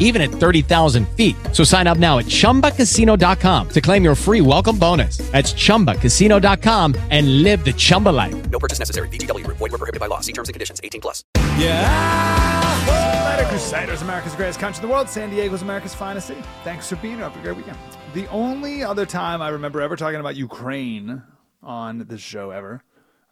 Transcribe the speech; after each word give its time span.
even 0.00 0.20
at 0.20 0.30
30,000 0.30 1.08
feet. 1.10 1.36
So 1.52 1.62
sign 1.62 1.86
up 1.86 1.98
now 1.98 2.18
at 2.18 2.26
chumbacasino.com 2.26 3.68
to 3.68 3.80
claim 3.80 4.02
your 4.02 4.16
free 4.16 4.40
welcome 4.40 4.76
bonus. 4.76 5.18
That's 5.30 5.52
chumbacasino.com 5.52 6.96
and 7.10 7.44
live 7.44 7.64
the 7.64 7.72
Chumba 7.72 8.08
life. 8.08 8.50
No 8.50 8.58
purchase 8.58 8.80
necessary. 8.80 9.08
VGW 9.08 9.44
Group. 9.44 9.58
Void 9.58 9.70
were 9.70 9.78
prohibited 9.78 10.00
by 10.00 10.06
law. 10.06 10.20
See 10.20 10.32
terms 10.32 10.48
and 10.48 10.54
conditions. 10.54 10.80
18 10.82 11.00
plus. 11.00 11.22
Yeah. 11.56 13.36
Later, 13.36 13.48
Crusaders, 13.48 14.02
America's 14.02 14.34
greatest 14.34 14.58
country 14.58 14.82
in 14.82 14.88
the 14.88 14.92
world. 14.92 15.08
San 15.08 15.30
Diego's 15.30 15.62
America's 15.62 15.94
finest 15.94 16.26
city. 16.26 16.42
Thanks 16.64 16.88
for 16.88 16.96
being 16.96 17.16
here. 17.16 17.24
Have 17.24 17.36
a 17.36 17.42
great 17.42 17.56
weekend. 17.56 17.78
The 18.14 18.26
only 18.28 18.82
other 18.82 19.06
time 19.06 19.40
I 19.40 19.50
remember 19.50 19.80
ever 19.80 19.96
talking 19.96 20.18
about 20.18 20.36
Ukraine 20.36 21.22
on 21.62 22.06
this 22.08 22.20
show 22.20 22.50
ever, 22.50 22.82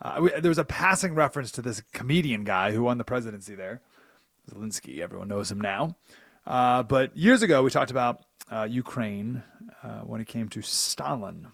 uh, 0.00 0.18
we, 0.20 0.30
there 0.40 0.50
was 0.50 0.58
a 0.58 0.64
passing 0.64 1.14
reference 1.14 1.50
to 1.52 1.62
this 1.62 1.82
comedian 1.92 2.44
guy 2.44 2.72
who 2.72 2.84
won 2.84 2.98
the 2.98 3.04
presidency 3.04 3.54
there. 3.54 3.80
Zelensky, 4.50 5.00
everyone 5.00 5.28
knows 5.28 5.50
him 5.50 5.60
now. 5.60 5.96
Uh, 6.48 6.82
but 6.82 7.14
years 7.14 7.42
ago, 7.42 7.62
we 7.62 7.70
talked 7.70 7.90
about 7.90 8.22
uh, 8.50 8.66
Ukraine 8.68 9.42
uh, 9.82 10.00
when 10.00 10.22
it 10.22 10.26
came 10.26 10.48
to 10.48 10.62
Stalin 10.62 11.48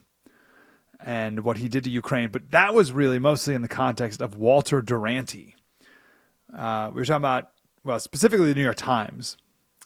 and 1.04 1.40
what 1.42 1.58
he 1.58 1.68
did 1.68 1.82
to 1.84 1.90
Ukraine. 1.90 2.30
But 2.30 2.52
that 2.52 2.74
was 2.74 2.92
really 2.92 3.18
mostly 3.18 3.54
in 3.54 3.62
the 3.62 3.68
context 3.68 4.22
of 4.22 4.36
Walter 4.36 4.80
Duranty. 4.80 5.56
Uh, 6.56 6.90
we 6.94 7.00
were 7.00 7.04
talking 7.04 7.16
about, 7.16 7.50
well, 7.82 7.98
specifically 7.98 8.46
the 8.46 8.54
New 8.54 8.62
York 8.62 8.76
Times 8.76 9.36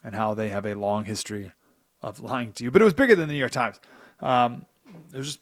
and 0.04 0.14
how 0.14 0.34
they 0.34 0.50
have 0.50 0.66
a 0.66 0.74
long 0.74 1.06
history 1.06 1.52
of 2.02 2.20
lying 2.20 2.52
to 2.52 2.64
you. 2.64 2.70
But 2.70 2.82
it 2.82 2.84
was 2.84 2.94
bigger 2.94 3.16
than 3.16 3.28
the 3.28 3.32
New 3.32 3.40
York 3.40 3.52
Times. 3.52 3.80
Um, 4.20 4.66
it 5.12 5.16
was 5.16 5.26
just 5.26 5.40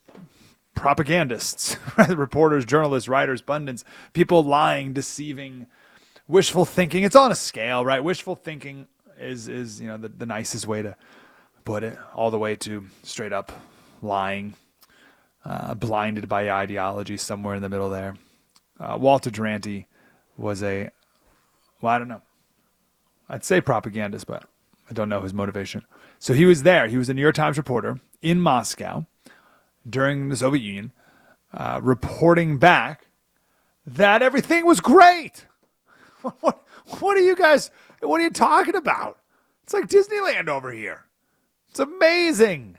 propagandists, 0.77 1.77
reporters, 2.09 2.65
journalists, 2.65 3.09
writers, 3.09 3.43
pundits, 3.43 3.85
people 4.13 4.45
lying, 4.45 4.93
deceiving, 4.93 5.67
wishful 6.29 6.65
thinking. 6.65 7.03
It's 7.03 7.17
on 7.17 7.33
a 7.33 7.37
scale, 7.37 7.85
right? 7.85 8.03
Wishful 8.03 8.37
thinking 8.37 8.87
is 9.19 9.49
is 9.49 9.81
you 9.81 9.89
know 9.89 9.97
the, 9.97 10.09
the 10.09 10.27
nicest 10.27 10.67
way 10.67 10.83
to 10.83 10.97
put 11.67 11.83
it, 11.83 11.99
all 12.15 12.31
the 12.31 12.39
way 12.39 12.57
to 12.57 12.87
straight 13.03 13.33
up 13.33 13.53
lying, 14.01 14.55
uh, 15.45 15.75
blinded 15.75 16.29
by 16.29 16.51
ideology 16.51 17.19
somewhere 17.19 17.55
in 17.55 17.63
the 17.63 17.69
middle 17.69 17.91
there. 17.91 18.15
Uh, 18.79 18.97
Walter 18.99 19.31
Duranty 19.31 19.87
was 20.37 20.63
a, 20.63 20.91
well, 21.81 21.93
I 21.93 21.99
don't 21.99 22.09
know. 22.09 22.23
I'd 23.29 23.45
say 23.45 23.61
propagandist, 23.61 24.27
but 24.27 24.45
I 24.89 24.93
don't 24.93 25.09
know 25.09 25.21
his 25.21 25.35
motivation. 25.35 25.83
So 26.19 26.33
he 26.33 26.45
was 26.45 26.63
there. 26.63 26.87
He 26.87 26.97
was 26.97 27.09
a 27.09 27.15
New 27.15 27.23
York 27.23 27.35
Times 27.35 27.57
reporter 27.59 28.01
in 28.23 28.41
Moscow 28.41 29.07
during 29.89 30.29
the 30.29 30.37
Soviet 30.37 30.63
Union, 30.63 30.93
uh, 31.53 31.81
reporting 31.83 32.59
back 32.59 33.07
that 33.87 34.23
everything 34.23 34.65
was 34.65 34.81
great. 34.81 35.47
What, 36.23 36.43
what, 36.43 36.65
what 37.01 37.17
are 37.17 37.21
you 37.21 37.37
guys, 37.37 37.71
what 38.01 38.21
are 38.21 38.25
you 38.25 38.31
talking 38.31 38.77
about? 38.77 39.19
It's 39.65 39.75
like 39.75 39.89
Disneyland 39.89 40.49
over 40.49 40.71
here. 40.71 41.05
It's 41.71 41.81
amazing. 41.81 42.79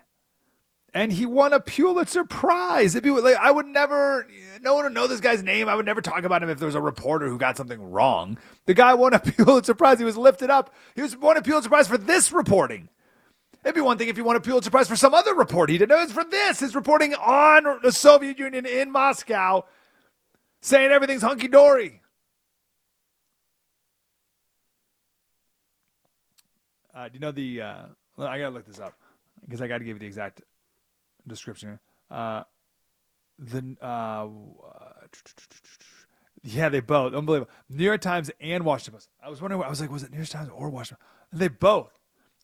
And 0.93 1.11
he 1.11 1.25
won 1.25 1.53
a 1.53 1.59
Pulitzer 1.59 2.23
Prize. 2.23 2.95
If 2.95 3.05
you 3.05 3.21
like, 3.21 3.35
I 3.35 3.51
would 3.51 3.67
never, 3.67 4.25
no 4.61 4.73
one 4.73 4.85
would 4.85 4.93
know 4.93 5.05
this 5.05 5.19
guy's 5.19 5.43
name. 5.43 5.67
I 5.69 5.75
would 5.75 5.85
never 5.85 6.01
talk 6.01 6.23
about 6.23 6.41
him 6.41 6.49
if 6.49 6.59
there 6.59 6.65
was 6.65 6.75
a 6.75 6.81
reporter 6.81 7.27
who 7.27 7.37
got 7.37 7.57
something 7.57 7.91
wrong. 7.91 8.37
The 8.65 8.73
guy 8.73 8.93
won 8.93 9.13
a 9.13 9.19
Pulitzer 9.37 9.75
Prize. 9.75 9.99
He 9.99 10.05
was 10.05 10.17
lifted 10.17 10.49
up. 10.49 10.73
He 10.95 11.01
was 11.01 11.15
won 11.15 11.37
a 11.37 11.41
Pulitzer 11.41 11.69
Prize 11.69 11.87
for 11.87 11.97
this 11.97 12.31
reporting. 12.31 12.89
It'd 13.63 13.75
be 13.75 13.81
one 13.81 13.97
thing 13.97 14.07
if 14.07 14.17
you 14.17 14.23
won 14.23 14.37
a 14.37 14.39
Pulitzer 14.39 14.71
Prize 14.71 14.87
for 14.87 14.95
some 14.95 15.13
other 15.13 15.35
report 15.35 15.69
he 15.69 15.77
did. 15.77 15.89
No, 15.89 16.01
it's 16.01 16.13
for 16.13 16.23
this. 16.23 16.61
His 16.61 16.73
reporting 16.73 17.13
on 17.15 17.79
the 17.83 17.91
Soviet 17.91 18.39
Union 18.39 18.65
in 18.65 18.89
Moscow, 18.91 19.65
saying 20.61 20.89
everything's 20.89 21.21
hunky 21.21 21.49
dory. 21.49 22.01
Uh, 26.97 27.07
do 27.09 27.13
you 27.13 27.19
know 27.19 27.31
the? 27.31 27.61
Uh, 27.61 27.83
I 28.17 28.39
gotta 28.39 28.49
look 28.49 28.65
this 28.65 28.79
up 28.79 28.93
because 29.45 29.61
I 29.61 29.67
got 29.67 29.77
to 29.77 29.83
give 29.83 29.97
you 29.97 29.99
the 29.99 30.07
exact 30.07 30.41
description. 31.27 31.77
Uh, 32.09 32.41
the 33.37 33.77
uh, 33.79 34.27
yeah, 36.41 36.69
they 36.69 36.79
both 36.79 37.13
unbelievable. 37.13 37.51
New 37.69 37.83
York 37.83 38.01
Times 38.01 38.31
and 38.41 38.65
Washington 38.65 38.93
Post. 38.95 39.09
I 39.23 39.29
was 39.29 39.41
wondering. 39.41 39.61
I 39.61 39.69
was 39.69 39.79
like, 39.79 39.91
was 39.91 40.01
it 40.01 40.09
New 40.09 40.17
York 40.17 40.29
Times 40.29 40.49
or 40.51 40.71
Washington? 40.71 41.05
They 41.31 41.49
both 41.49 41.99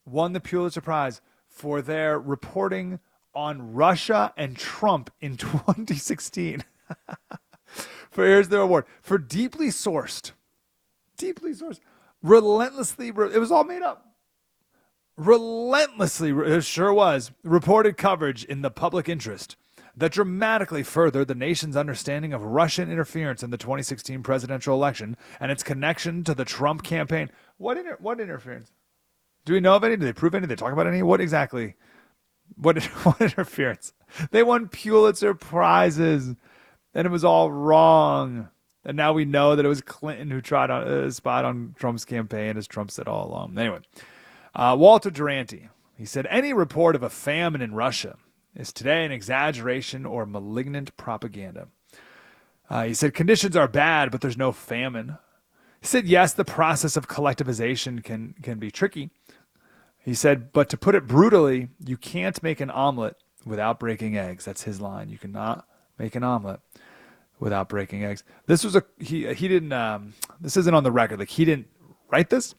won 0.06 0.34
the 0.34 0.40
Pulitzer 0.40 0.82
Prize 0.82 1.20
for 1.48 1.82
their 1.82 2.20
reporting 2.20 3.00
on 3.34 3.74
Russia 3.74 4.34
and 4.38 4.56
Trump 4.56 5.10
in 5.20 5.36
2016. 5.38 6.64
for 8.12 8.28
here's 8.28 8.50
their 8.50 8.62
award 8.62 8.86
for 9.02 9.18
deeply 9.18 9.70
sourced, 9.70 10.34
deeply 11.18 11.54
sourced, 11.54 11.80
relentlessly. 12.22 13.08
It 13.08 13.40
was 13.40 13.52
all 13.52 13.64
made 13.64 13.82
up 13.82 14.13
relentlessly, 15.18 16.32
it 16.32 16.64
sure 16.64 16.94
was, 16.94 17.32
reported 17.44 17.98
coverage 17.98 18.44
in 18.44 18.62
the 18.62 18.72
public 18.72 19.08
interest 19.08 19.56
that 19.96 20.12
dramatically 20.12 20.84
furthered 20.84 21.28
the 21.28 21.36
nation's 21.36 21.78
understanding 21.78 22.34
of 22.34 22.44
Russian 22.44 22.92
interference 22.92 23.44
in 23.44 23.52
the 23.52 23.58
2016 23.58 24.24
presidential 24.24 24.74
election 24.74 25.16
and 25.40 25.52
its 25.52 25.64
connection 25.64 26.24
to 26.24 26.34
the 26.34 26.46
Trump 26.46 26.84
campaign. 26.84 27.30
What 27.58 27.78
inter- 27.78 27.98
what 28.00 28.20
interference? 28.20 28.72
Do 29.46 29.54
we 29.54 29.60
know 29.60 29.76
of 29.76 29.84
any? 29.84 29.98
Do 29.98 30.06
they 30.06 30.14
prove 30.14 30.34
any? 30.34 30.42
Did 30.42 30.50
they 30.50 30.56
talk 30.56 30.74
about 30.74 30.88
any? 30.88 31.04
What 31.04 31.22
exactly? 31.22 31.76
What 32.56 32.82
what 33.04 33.22
interference? 33.22 33.94
They 34.32 34.44
won 34.44 34.68
Pulitzer 34.68 35.34
prizes, 35.34 36.36
and 36.94 37.06
it 37.06 37.12
was 37.12 37.24
all 37.24 37.52
wrong. 37.52 38.50
And 38.86 38.98
now 38.98 39.14
we 39.14 39.24
know 39.26 39.56
that 39.56 39.64
it 39.64 39.70
was 39.70 39.82
Clinton 39.82 40.30
who 40.30 40.42
tried 40.42 40.70
on 40.70 40.88
uh, 40.88 41.10
spot 41.10 41.46
on 41.46 41.74
Trump's 41.78 42.04
campaign, 42.04 42.58
as 42.58 42.68
Trump 42.68 42.92
said 42.92 43.08
all 43.08 43.28
along. 43.28 43.58
Anyway, 43.58 43.80
uh, 44.56 44.76
Walter 44.78 45.10
Duranty, 45.10 45.70
he 45.98 46.06
said, 46.06 46.28
any 46.30 46.54
report 46.54 46.96
of 46.96 47.04
a 47.04 47.10
famine 47.10 47.62
in 47.62 47.74
Russia 47.74 48.18
is 48.56 48.72
today 48.72 49.06
an 49.06 49.12
exaggeration 49.12 50.06
or 50.06 50.26
malignant 50.26 50.96
propaganda. 50.98 51.68
Uh, 52.70 52.86
he 52.86 52.94
said, 52.94 53.14
conditions 53.14 53.56
are 53.56 53.68
bad, 53.68 54.12
but 54.12 54.22
there's 54.22 54.38
no 54.38 54.52
famine. 54.52 55.18
He 55.82 55.88
said, 55.88 56.06
yes, 56.06 56.34
the 56.34 56.46
process 56.46 56.96
of 56.96 57.08
collectivization 57.08 58.04
can, 58.04 58.36
can 58.42 58.60
be 58.60 58.72
tricky. 58.72 59.10
He 60.00 60.14
said, 60.14 60.52
but 60.52 60.70
to 60.70 60.78
put 60.78 60.96
it 60.96 61.08
brutally, 61.08 61.70
you 61.84 61.98
can't 61.98 62.42
make 62.44 62.60
an 62.60 62.70
omelet 62.70 63.16
without 63.46 63.80
breaking 63.80 64.18
eggs. 64.18 64.46
That's 64.46 64.64
his 64.64 64.82
line. 64.82 65.10
You 65.10 65.18
cannot 65.18 65.66
make 65.98 66.16
an 66.16 66.24
omelet 66.24 66.60
without 67.40 67.70
breaking 67.70 68.04
eggs. 68.04 68.24
This 68.48 68.64
was 68.64 68.76
a 68.76 68.84
he 69.00 69.34
he 69.34 69.48
didn't 69.48 69.74
um, 69.74 70.14
this 70.40 70.58
isn't 70.58 70.74
on 70.74 70.84
the 70.84 70.92
record. 70.92 71.20
Like 71.20 71.30
he 71.30 71.46
didn't 71.46 71.68
write 72.10 72.30
this. 72.30 72.56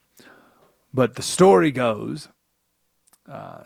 But 0.94 1.16
the 1.16 1.22
story 1.22 1.72
goes, 1.72 2.28
uh, 3.28 3.64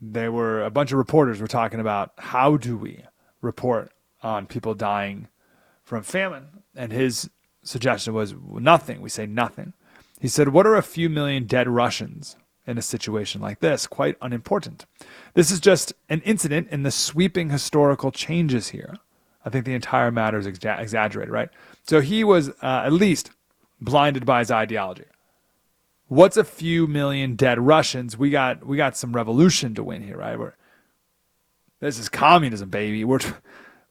there 0.00 0.32
were 0.32 0.64
a 0.64 0.70
bunch 0.70 0.90
of 0.90 0.98
reporters 0.98 1.40
were 1.40 1.46
talking 1.46 1.78
about 1.78 2.12
how 2.18 2.56
do 2.56 2.76
we 2.76 3.04
report 3.40 3.92
on 4.20 4.46
people 4.46 4.74
dying 4.74 5.28
from 5.84 6.02
famine, 6.02 6.64
and 6.74 6.92
his 6.92 7.30
suggestion 7.62 8.14
was 8.14 8.34
nothing. 8.34 9.00
We 9.00 9.10
say 9.10 9.26
nothing. 9.26 9.72
He 10.20 10.26
said, 10.26 10.48
"What 10.48 10.66
are 10.66 10.74
a 10.74 10.82
few 10.82 11.08
million 11.08 11.44
dead 11.44 11.68
Russians 11.68 12.36
in 12.66 12.76
a 12.76 12.82
situation 12.82 13.40
like 13.40 13.60
this? 13.60 13.86
Quite 13.86 14.16
unimportant. 14.20 14.86
This 15.34 15.52
is 15.52 15.60
just 15.60 15.92
an 16.08 16.20
incident 16.22 16.68
in 16.70 16.82
the 16.82 16.90
sweeping 16.90 17.50
historical 17.50 18.10
changes 18.10 18.68
here." 18.68 18.96
I 19.44 19.50
think 19.50 19.66
the 19.66 19.74
entire 19.74 20.10
matter 20.10 20.38
is 20.38 20.46
exa- 20.46 20.80
exaggerated, 20.80 21.32
right? 21.32 21.48
So 21.84 22.00
he 22.00 22.24
was 22.24 22.50
uh, 22.60 22.82
at 22.84 22.92
least 22.92 23.30
blinded 23.80 24.26
by 24.26 24.40
his 24.40 24.50
ideology 24.50 25.04
what's 26.10 26.36
a 26.36 26.44
few 26.44 26.86
million 26.86 27.36
dead 27.36 27.58
Russians? 27.58 28.18
We 28.18 28.28
got 28.28 28.66
we 28.66 28.76
got 28.76 28.96
some 28.96 29.14
revolution 29.14 29.74
to 29.76 29.82
win 29.82 30.02
here, 30.02 30.18
right? 30.18 30.38
We're, 30.38 30.54
this 31.78 31.98
is 31.98 32.10
communism, 32.10 32.68
baby. 32.68 33.04
We're 33.04 33.20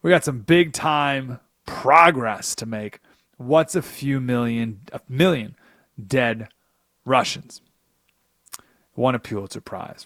we 0.04 0.12
got 0.12 0.24
some 0.24 0.42
big 0.42 0.74
time 0.74 1.40
progress 1.66 2.54
to 2.56 2.68
make. 2.68 3.00
What's 3.38 3.74
a 3.74 3.82
few 3.82 4.20
million 4.20 4.82
a 4.94 5.02
million 5.10 5.56
dead 6.06 6.50
Russians? 7.06 7.62
Won 8.96 9.16
a 9.16 9.20
Pulitzer 9.20 9.62
Prize. 9.62 10.06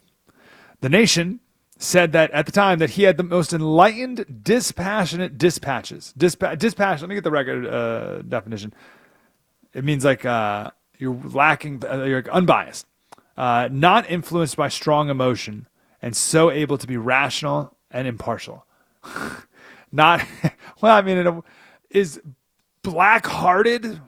The 0.81 0.89
Nation 0.89 1.39
said 1.79 2.11
that 2.11 2.29
at 2.31 2.45
the 2.45 2.51
time 2.51 2.77
that 2.79 2.91
he 2.91 3.03
had 3.03 3.17
the 3.17 3.23
most 3.23 3.51
enlightened, 3.51 4.41
dispassionate 4.43 5.37
dispatches. 5.37 6.13
Dispa- 6.17 6.57
dispassionate. 6.57 7.01
Let 7.01 7.09
me 7.09 7.15
get 7.15 7.23
the 7.23 7.31
record 7.31 7.65
uh, 7.65 8.21
definition. 8.21 8.71
It 9.73 9.83
means 9.83 10.05
like. 10.05 10.23
Uh, 10.23 10.69
you're 11.03 11.19
lacking, 11.21 11.83
uh, 11.85 12.03
you're 12.03 12.23
unbiased, 12.31 12.87
uh, 13.35 13.67
not 13.69 14.09
influenced 14.09 14.55
by 14.55 14.69
strong 14.69 15.09
emotion, 15.09 15.67
and 16.01 16.15
so 16.15 16.49
able 16.49 16.77
to 16.77 16.87
be 16.87 16.95
rational 16.95 17.75
and 17.91 18.07
impartial. 18.07 18.65
not, 19.91 20.25
well, 20.81 20.95
I 20.95 21.01
mean, 21.01 21.17
it 21.17 21.43
is 21.89 22.21
black 22.83 23.25
hearted 23.25 23.99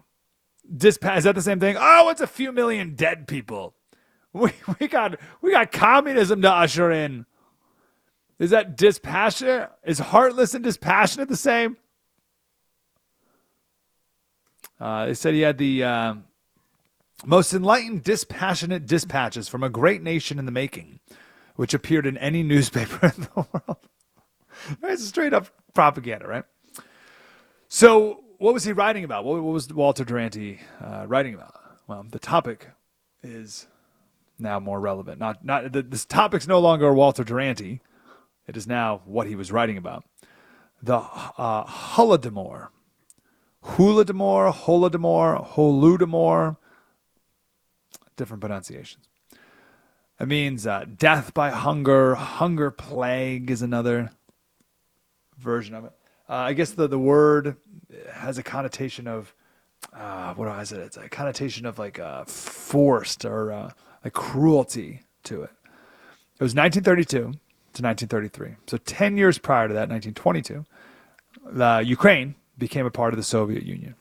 dispatch. 0.75 1.19
Is 1.19 1.23
that 1.25 1.35
the 1.35 1.41
same 1.41 1.59
thing? 1.59 1.75
Oh, 1.77 2.07
it's 2.09 2.21
a 2.21 2.27
few 2.27 2.53
million 2.53 2.95
dead 2.95 3.27
people. 3.27 3.75
We, 4.35 4.51
we 4.81 4.89
got 4.89 5.17
we 5.41 5.51
got 5.51 5.71
communism 5.71 6.41
to 6.41 6.51
usher 6.51 6.91
in. 6.91 7.25
Is 8.37 8.49
that 8.49 8.75
dispassionate? 8.75 9.71
Is 9.85 9.99
heartless 9.99 10.53
and 10.53 10.61
dispassionate 10.61 11.29
the 11.29 11.37
same? 11.37 11.77
Uh, 14.77 15.05
they 15.05 15.13
said 15.13 15.35
he 15.35 15.39
had 15.39 15.57
the 15.57 15.85
uh, 15.85 16.15
most 17.23 17.53
enlightened, 17.53 18.03
dispassionate 18.03 18.85
dispatches 18.85 19.47
from 19.47 19.63
a 19.63 19.69
great 19.69 20.01
nation 20.01 20.39
in 20.39 20.45
the 20.45 20.51
making, 20.51 20.99
which 21.55 21.73
appeared 21.73 22.05
in 22.05 22.17
any 22.17 22.43
newspaper 22.43 23.07
in 23.15 23.21
the 23.21 23.45
world. 23.53 23.77
it's 24.83 25.05
straight 25.05 25.33
up 25.33 25.47
propaganda, 25.73 26.27
right? 26.27 26.43
So, 27.67 28.23
what 28.37 28.53
was 28.53 28.63
he 28.63 28.73
writing 28.73 29.03
about? 29.03 29.23
What, 29.23 29.41
was 29.41 29.71
Walter 29.73 30.03
Duranty 30.03 30.59
uh, 30.83 31.05
writing 31.07 31.33
about? 31.33 31.53
Well, 31.87 32.05
the 32.09 32.19
topic 32.19 32.67
is 33.23 33.67
now 34.37 34.59
more 34.59 34.79
relevant. 34.79 35.19
Not, 35.19 35.43
not 35.45 35.71
the, 35.71 35.81
this 35.81 36.05
topic's 36.05 36.47
no 36.47 36.59
longer 36.59 36.93
Walter 36.93 37.23
Duranty. 37.23 37.81
It 38.47 38.57
is 38.57 38.67
now 38.67 39.01
what 39.05 39.27
he 39.27 39.35
was 39.35 39.51
writing 39.51 39.77
about. 39.77 40.03
The 40.81 40.97
uh, 40.97 41.65
Holodomor, 41.65 42.69
Holodomor, 43.63 44.53
Holodomor, 44.53 45.53
Holodomor, 45.53 46.57
different 48.15 48.41
pronunciations. 48.41 49.05
It 50.19 50.27
means 50.27 50.65
uh, 50.65 50.85
death 50.97 51.33
by 51.33 51.49
hunger, 51.49 52.15
hunger 52.15 52.71
plague 52.71 53.51
is 53.51 53.61
another 53.61 54.11
version 55.37 55.75
of 55.75 55.85
it. 55.85 55.91
Uh, 56.29 56.33
I 56.35 56.53
guess 56.53 56.71
the, 56.71 56.87
the 56.87 56.99
word 56.99 57.57
has 58.11 58.37
a 58.37 58.43
connotation 58.43 59.07
of, 59.07 59.33
uh, 59.93 60.33
what 60.33 60.47
is 60.61 60.71
it? 60.71 60.79
It's 60.79 60.97
a 60.97 61.09
connotation 61.09 61.65
of 61.65 61.77
like 61.77 61.99
uh, 61.99 62.23
forced 62.25 63.25
or 63.25 63.51
uh, 63.51 63.71
like 64.03 64.13
cruelty 64.13 65.01
to 65.25 65.43
it. 65.43 65.51
It 66.39 66.43
was 66.43 66.55
1932 66.55 67.17
to 67.17 67.27
1933. 67.27 68.55
So 68.67 68.77
10 68.77 69.17
years 69.17 69.37
prior 69.37 69.67
to 69.67 69.73
that, 69.73 69.89
1922, 69.89 70.65
the 71.45 71.83
Ukraine 71.85 72.35
became 72.57 72.85
a 72.85 72.91
part 72.91 73.13
of 73.13 73.17
the 73.17 73.23
Soviet 73.23 73.63
Union. 73.63 73.95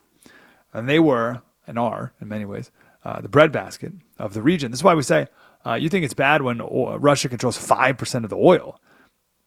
And 0.72 0.88
they 0.88 0.99
were, 0.99 1.43
and 1.66 1.78
are 1.78 2.12
in 2.20 2.28
many 2.28 2.44
ways, 2.44 2.70
uh, 3.04 3.20
the 3.20 3.28
breadbasket 3.28 3.92
of 4.18 4.34
the 4.34 4.42
region. 4.42 4.70
This 4.70 4.80
is 4.80 4.84
why 4.84 4.94
we 4.94 5.02
say 5.02 5.26
uh, 5.66 5.74
you 5.74 5.88
think 5.88 6.04
it's 6.04 6.14
bad 6.14 6.42
when 6.42 6.58
Russia 6.58 7.28
controls 7.28 7.58
5% 7.58 8.24
of 8.24 8.30
the 8.30 8.36
oil. 8.36 8.80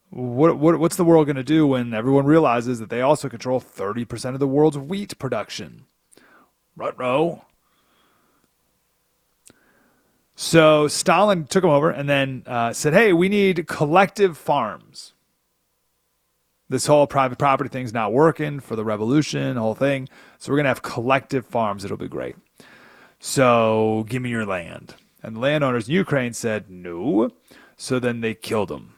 What, 0.09 0.57
what, 0.57 0.79
what's 0.79 0.95
the 0.95 1.03
world 1.03 1.27
going 1.27 1.35
to 1.35 1.43
do 1.43 1.67
when 1.67 1.93
everyone 1.93 2.25
realizes 2.25 2.79
that 2.79 2.89
they 2.89 3.01
also 3.01 3.29
control 3.29 3.59
30% 3.59 4.33
of 4.33 4.39
the 4.39 4.47
world's 4.47 4.77
wheat 4.77 5.17
production? 5.19 5.85
Rutro. 6.75 7.45
So 10.35 10.87
Stalin 10.87 11.45
took 11.45 11.63
him 11.63 11.71
over 11.71 11.89
and 11.89 12.07
then 12.07 12.43
uh, 12.45 12.71
said, 12.71 12.93
hey, 12.93 13.11
we 13.11 13.27
need 13.27 13.67
collective 13.67 14.37
farms. 14.37 15.13
This 16.69 16.85
whole 16.85 17.07
private 17.07 17.39
property 17.39 17.69
thing's 17.69 17.93
not 17.93 18.13
working 18.13 18.59
for 18.59 18.75
the 18.75 18.85
revolution, 18.85 19.55
the 19.55 19.61
whole 19.61 19.73
thing. 19.73 20.07
So 20.37 20.51
we're 20.51 20.57
going 20.57 20.65
to 20.65 20.69
have 20.69 20.83
collective 20.83 21.45
farms. 21.45 21.83
It'll 21.83 21.97
be 21.97 22.07
great. 22.07 22.35
So 23.19 24.05
give 24.07 24.21
me 24.21 24.29
your 24.29 24.45
land. 24.45 24.95
And 25.23 25.35
the 25.35 25.39
landowners 25.39 25.89
in 25.89 25.95
Ukraine 25.95 26.33
said 26.33 26.69
no. 26.69 27.31
So 27.75 27.99
then 27.99 28.21
they 28.21 28.33
killed 28.33 28.69
them 28.69 28.95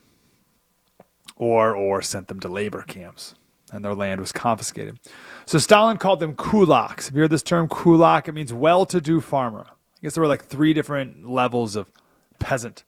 or, 1.35 1.75
or 1.75 2.01
sent 2.01 2.27
them 2.27 2.39
to 2.41 2.47
labor 2.47 2.83
camps 2.83 3.35
and 3.71 3.83
their 3.83 3.93
land 3.93 4.19
was 4.19 4.31
confiscated. 4.31 4.99
So 5.45 5.57
Stalin 5.57 5.97
called 5.97 6.19
them 6.19 6.35
kulaks. 6.35 7.05
Have 7.05 7.15
you 7.15 7.21
heard 7.21 7.31
this 7.31 7.43
term 7.43 7.67
kulak? 7.67 8.27
It 8.27 8.33
means 8.33 8.53
well 8.53 8.85
to 8.87 9.01
do 9.01 9.21
farmer. 9.21 9.65
I 9.69 9.99
guess 10.01 10.15
there 10.15 10.21
were 10.21 10.27
like 10.27 10.45
three 10.45 10.73
different 10.73 11.29
levels 11.29 11.75
of 11.75 11.91
peasant, 12.39 12.83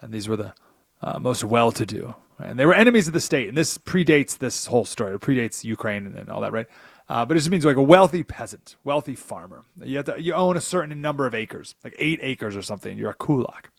and 0.00 0.12
these 0.12 0.28
were 0.28 0.36
the 0.36 0.54
uh, 1.00 1.18
most 1.18 1.44
well 1.44 1.72
to 1.72 1.84
do. 1.84 2.14
And 2.38 2.58
they 2.58 2.66
were 2.66 2.74
enemies 2.74 3.06
of 3.06 3.14
the 3.14 3.20
state. 3.20 3.48
And 3.48 3.56
this 3.56 3.78
predates 3.78 4.38
this 4.38 4.66
whole 4.66 4.84
story, 4.84 5.14
it 5.14 5.20
predates 5.20 5.64
Ukraine 5.64 6.06
and, 6.06 6.16
and 6.16 6.28
all 6.28 6.40
that, 6.40 6.52
right? 6.52 6.66
Uh, 7.08 7.24
but 7.24 7.36
it 7.36 7.40
just 7.40 7.50
means 7.50 7.64
like 7.64 7.76
a 7.76 7.82
wealthy 7.82 8.22
peasant, 8.22 8.76
wealthy 8.84 9.14
farmer. 9.14 9.64
You 9.82 9.96
have 9.98 10.06
to, 10.06 10.20
you 10.20 10.34
own 10.34 10.56
a 10.56 10.60
certain 10.60 11.00
number 11.00 11.26
of 11.26 11.34
acres, 11.34 11.74
like 11.84 11.94
eight 11.98 12.20
acres 12.22 12.56
or 12.56 12.62
something. 12.62 12.96
You're 12.96 13.10
a 13.10 13.14
kulak. 13.14 13.70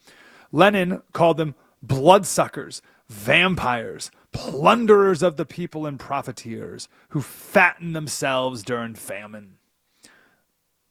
Lenin 0.51 1.01
called 1.13 1.37
them 1.37 1.55
bloodsuckers, 1.81 2.81
vampires, 3.09 4.11
plunderers 4.31 5.23
of 5.23 5.37
the 5.37 5.45
people, 5.45 5.85
and 5.85 5.99
profiteers 5.99 6.87
who 7.09 7.21
fatten 7.21 7.93
themselves 7.93 8.63
during 8.63 8.93
famine. 8.93 9.57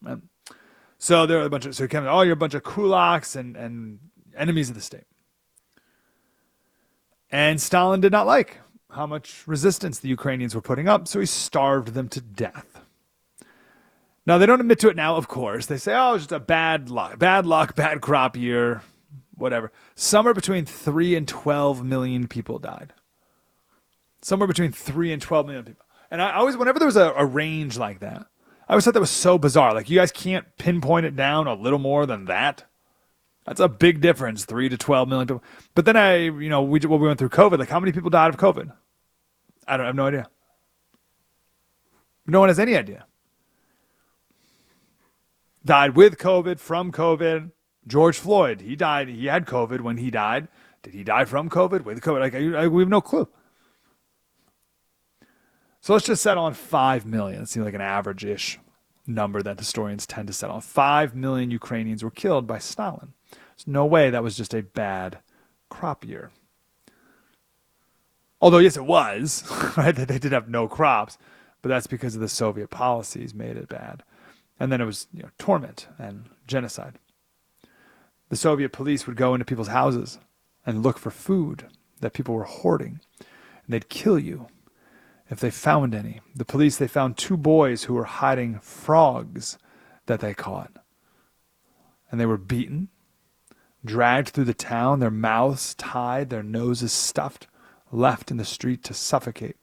And 0.05 0.29
so 0.99 1.27
there 1.27 1.41
are 1.41 1.47
a 1.47 1.51
bunch 1.51 1.67
of 1.67 1.77
so 1.77 1.87
came, 1.87 2.07
oh, 2.07 2.23
you're 2.23 2.33
a 2.33 2.37
bunch 2.37 2.55
of 2.55 2.63
kulaks 2.63 3.37
and, 3.37 3.57
and 3.57 3.99
enemies 4.37 4.69
of 4.69 4.75
the 4.75 4.81
state. 4.81 5.07
And 7.31 7.61
Stalin 7.61 8.01
did 8.01 8.13
not 8.13 8.27
like 8.27 8.59
how 8.93 9.07
much 9.07 9.47
resistance 9.47 9.99
the 9.99 10.09
Ukrainians 10.09 10.55
were 10.55 10.61
putting 10.61 10.89
up, 10.89 11.09
so 11.09 11.21
he 11.21 11.27
starved 11.27 11.95
them 11.95 12.09
to 12.11 12.21
death. 12.21 12.81
Now 14.25 14.39
they 14.39 14.47
don't 14.47 14.61
admit 14.61 14.79
to 14.81 14.89
it 14.89 14.97
now, 14.97 15.17
of 15.17 15.29
course. 15.29 15.67
They 15.67 15.79
say, 15.79 15.95
"Oh, 15.95 16.15
it's 16.15 16.25
just 16.25 16.33
a 16.33 16.41
bad 16.41 16.91
luck, 16.91 17.19
bad 17.19 17.47
luck, 17.47 17.75
bad 17.75 18.01
crop 18.01 18.37
year, 18.37 18.83
whatever." 19.35 19.73
Somewhere 19.95 20.35
between 20.35 20.65
three 20.65 21.17
and 21.17 21.27
twelve 21.27 21.85
million 21.85 22.29
people 22.29 22.59
died. 22.59 22.93
Somewhere 24.21 24.47
between 24.47 24.71
three 24.71 25.13
and 25.13 25.21
twelve 25.21 25.47
million 25.47 25.65
people. 25.65 25.85
And 26.11 26.23
I 26.23 26.35
always, 26.35 26.57
whenever 26.57 26.79
there 26.79 26.87
was 26.87 26.97
a, 26.97 27.13
a 27.17 27.25
range 27.25 27.79
like 27.79 28.01
that, 28.01 28.27
I 28.69 28.75
always 28.75 28.85
thought 28.85 28.95
that 28.95 29.01
was 29.01 29.11
so 29.11 29.39
bizarre. 29.39 29.75
Like 29.75 29.91
you 29.91 29.99
guys 29.99 30.13
can't 30.13 30.47
pinpoint 30.59 31.07
it 31.07 31.17
down 31.17 31.47
a 31.47 31.55
little 31.55 31.79
more 31.81 32.07
than 32.07 32.27
that. 32.27 32.65
That's 33.45 33.61
a 33.61 33.69
big 33.69 34.01
difference, 34.01 34.45
three 34.45 34.69
to 34.69 34.77
twelve 34.77 35.09
million 35.09 35.27
people. 35.27 35.43
But 35.75 35.85
then 35.85 35.97
I, 35.97 36.17
you 36.19 36.49
know, 36.49 36.63
we 36.63 36.79
what 36.81 37.01
we 37.01 37.09
went 37.09 37.19
through 37.19 37.31
COVID. 37.31 37.59
Like 37.59 37.71
how 37.71 37.81
many 37.81 37.91
people 37.91 38.11
died 38.11 38.29
of 38.29 38.37
COVID? 38.39 38.73
I 39.67 39.77
don't 39.77 39.85
I 39.85 39.87
have 39.89 39.97
no 39.97 40.07
idea. 40.07 40.29
No 42.27 42.41
one 42.41 42.49
has 42.49 42.59
any 42.59 42.77
idea. 42.77 43.07
Died 45.65 45.97
with 45.97 46.19
COVID, 46.19 46.59
from 46.59 46.93
COVID. 46.93 47.53
George 47.87 48.19
Floyd, 48.19 48.61
he 48.61 48.77
died. 48.77 49.09
He 49.09 49.27
had 49.27 49.47
COVID 49.47 49.81
when 49.81 49.97
he 49.97 50.11
died. 50.11 50.49
Did 50.83 50.95
he 50.95 51.05
die 51.05 51.25
from 51.25 51.49
COVID? 51.49 51.83
With 51.85 52.01
COVID? 52.01 52.21
Like 52.21 52.35
I, 52.35 52.65
I, 52.65 52.69
we 52.69 52.83
have 52.83 52.89
no 52.89 53.01
clue. 53.01 53.29
So 55.81 55.93
let's 55.93 56.07
just 56.07 56.23
settle 56.23 56.45
on 56.45 56.55
five 56.55 57.05
million. 57.05 57.43
It 57.43 57.49
seems 57.49 57.65
like 57.65 57.75
an 57.75 57.81
average-ish 57.81 58.61
number 59.07 59.43
that 59.43 59.59
historians 59.59 60.07
tend 60.07 60.29
to 60.29 60.33
settle 60.33 60.57
on. 60.57 60.63
Five 60.63 61.15
million 61.15 61.51
Ukrainians 61.51 62.05
were 62.05 62.11
killed 62.11 62.47
by 62.47 62.59
Stalin. 62.59 63.15
There's 63.31 63.67
no 63.67 63.85
way 63.85 64.11
that 64.11 64.23
was 64.23 64.37
just 64.37 64.55
a 64.55 64.63
bad 64.63 65.19
crop 65.69 66.05
year. 66.05 66.31
Although, 68.43 68.59
yes, 68.59 68.77
it 68.77 68.85
was, 68.85 69.45
right? 69.77 69.95
They 69.95 70.19
did 70.19 70.33
have 70.33 70.49
no 70.49 70.67
crops, 70.67 71.17
but 71.63 71.69
that's 71.69 71.87
because 71.87 72.17
of 72.17 72.21
the 72.21 72.29
Soviet 72.29 72.71
policies 72.71 73.33
made 73.33 73.57
it 73.57 73.69
bad. 73.69 74.03
And 74.59 74.73
then 74.73 74.81
it 74.81 74.85
was 74.85 75.07
you 75.15 75.23
know, 75.23 75.31
torment 75.39 75.87
and 75.97 76.29
genocide. 76.49 76.99
The 78.31 78.37
Soviet 78.37 78.73
police 78.73 79.07
would 79.07 79.17
go 79.17 79.33
into 79.33 79.45
people's 79.45 79.69
houses 79.69 80.19
and 80.67 80.83
look 80.83 80.99
for 80.99 81.11
food 81.11 81.67
that 82.01 82.15
people 82.15 82.35
were 82.35 82.43
hoarding, 82.43 82.99
and 83.21 83.69
they'd 83.69 83.89
kill 83.89 84.19
you 84.19 84.49
if 85.31 85.39
they 85.39 85.51
found 85.51 85.95
any. 85.95 86.21
The 86.35 86.45
police, 86.45 86.77
they 86.77 86.89
found 86.89 87.17
two 87.17 87.37
boys 87.37 87.85
who 87.85 87.95
were 87.95 88.05
hiding 88.05 88.59
frogs 88.59 89.57
that 90.07 90.19
they 90.19 90.35
caught. 90.35 90.73
And 92.11 92.21
they 92.21 92.27
were 92.27 92.39
beaten, 92.39 92.89
dragged 93.85 94.31
through 94.31 94.45
the 94.45 94.55
town, 94.55 94.99
their 94.99 95.11
mouths 95.11 95.77
tied, 95.77 96.31
their 96.31 96.43
noses 96.43 96.93
stuffed 96.93 97.47
left 97.93 98.31
in 98.31 98.39
the 98.39 98.45
street 98.45 98.83
to 98.85 98.95
suffocate. 98.95 99.57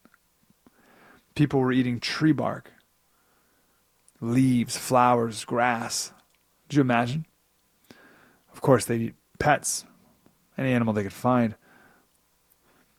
People 1.35 1.59
were 1.59 1.71
eating 1.71 1.99
tree 1.99 2.31
bark, 2.31 2.71
leaves, 4.21 4.77
flowers, 4.77 5.43
grass. 5.43 6.13
Did 6.67 6.77
you 6.77 6.81
imagine? 6.81 7.25
Of 8.53 8.61
course, 8.61 8.85
they'd 8.85 9.01
eat 9.01 9.15
pets, 9.39 9.85
any 10.57 10.71
animal 10.71 10.93
they 10.93 11.03
could 11.03 11.13
find. 11.13 11.55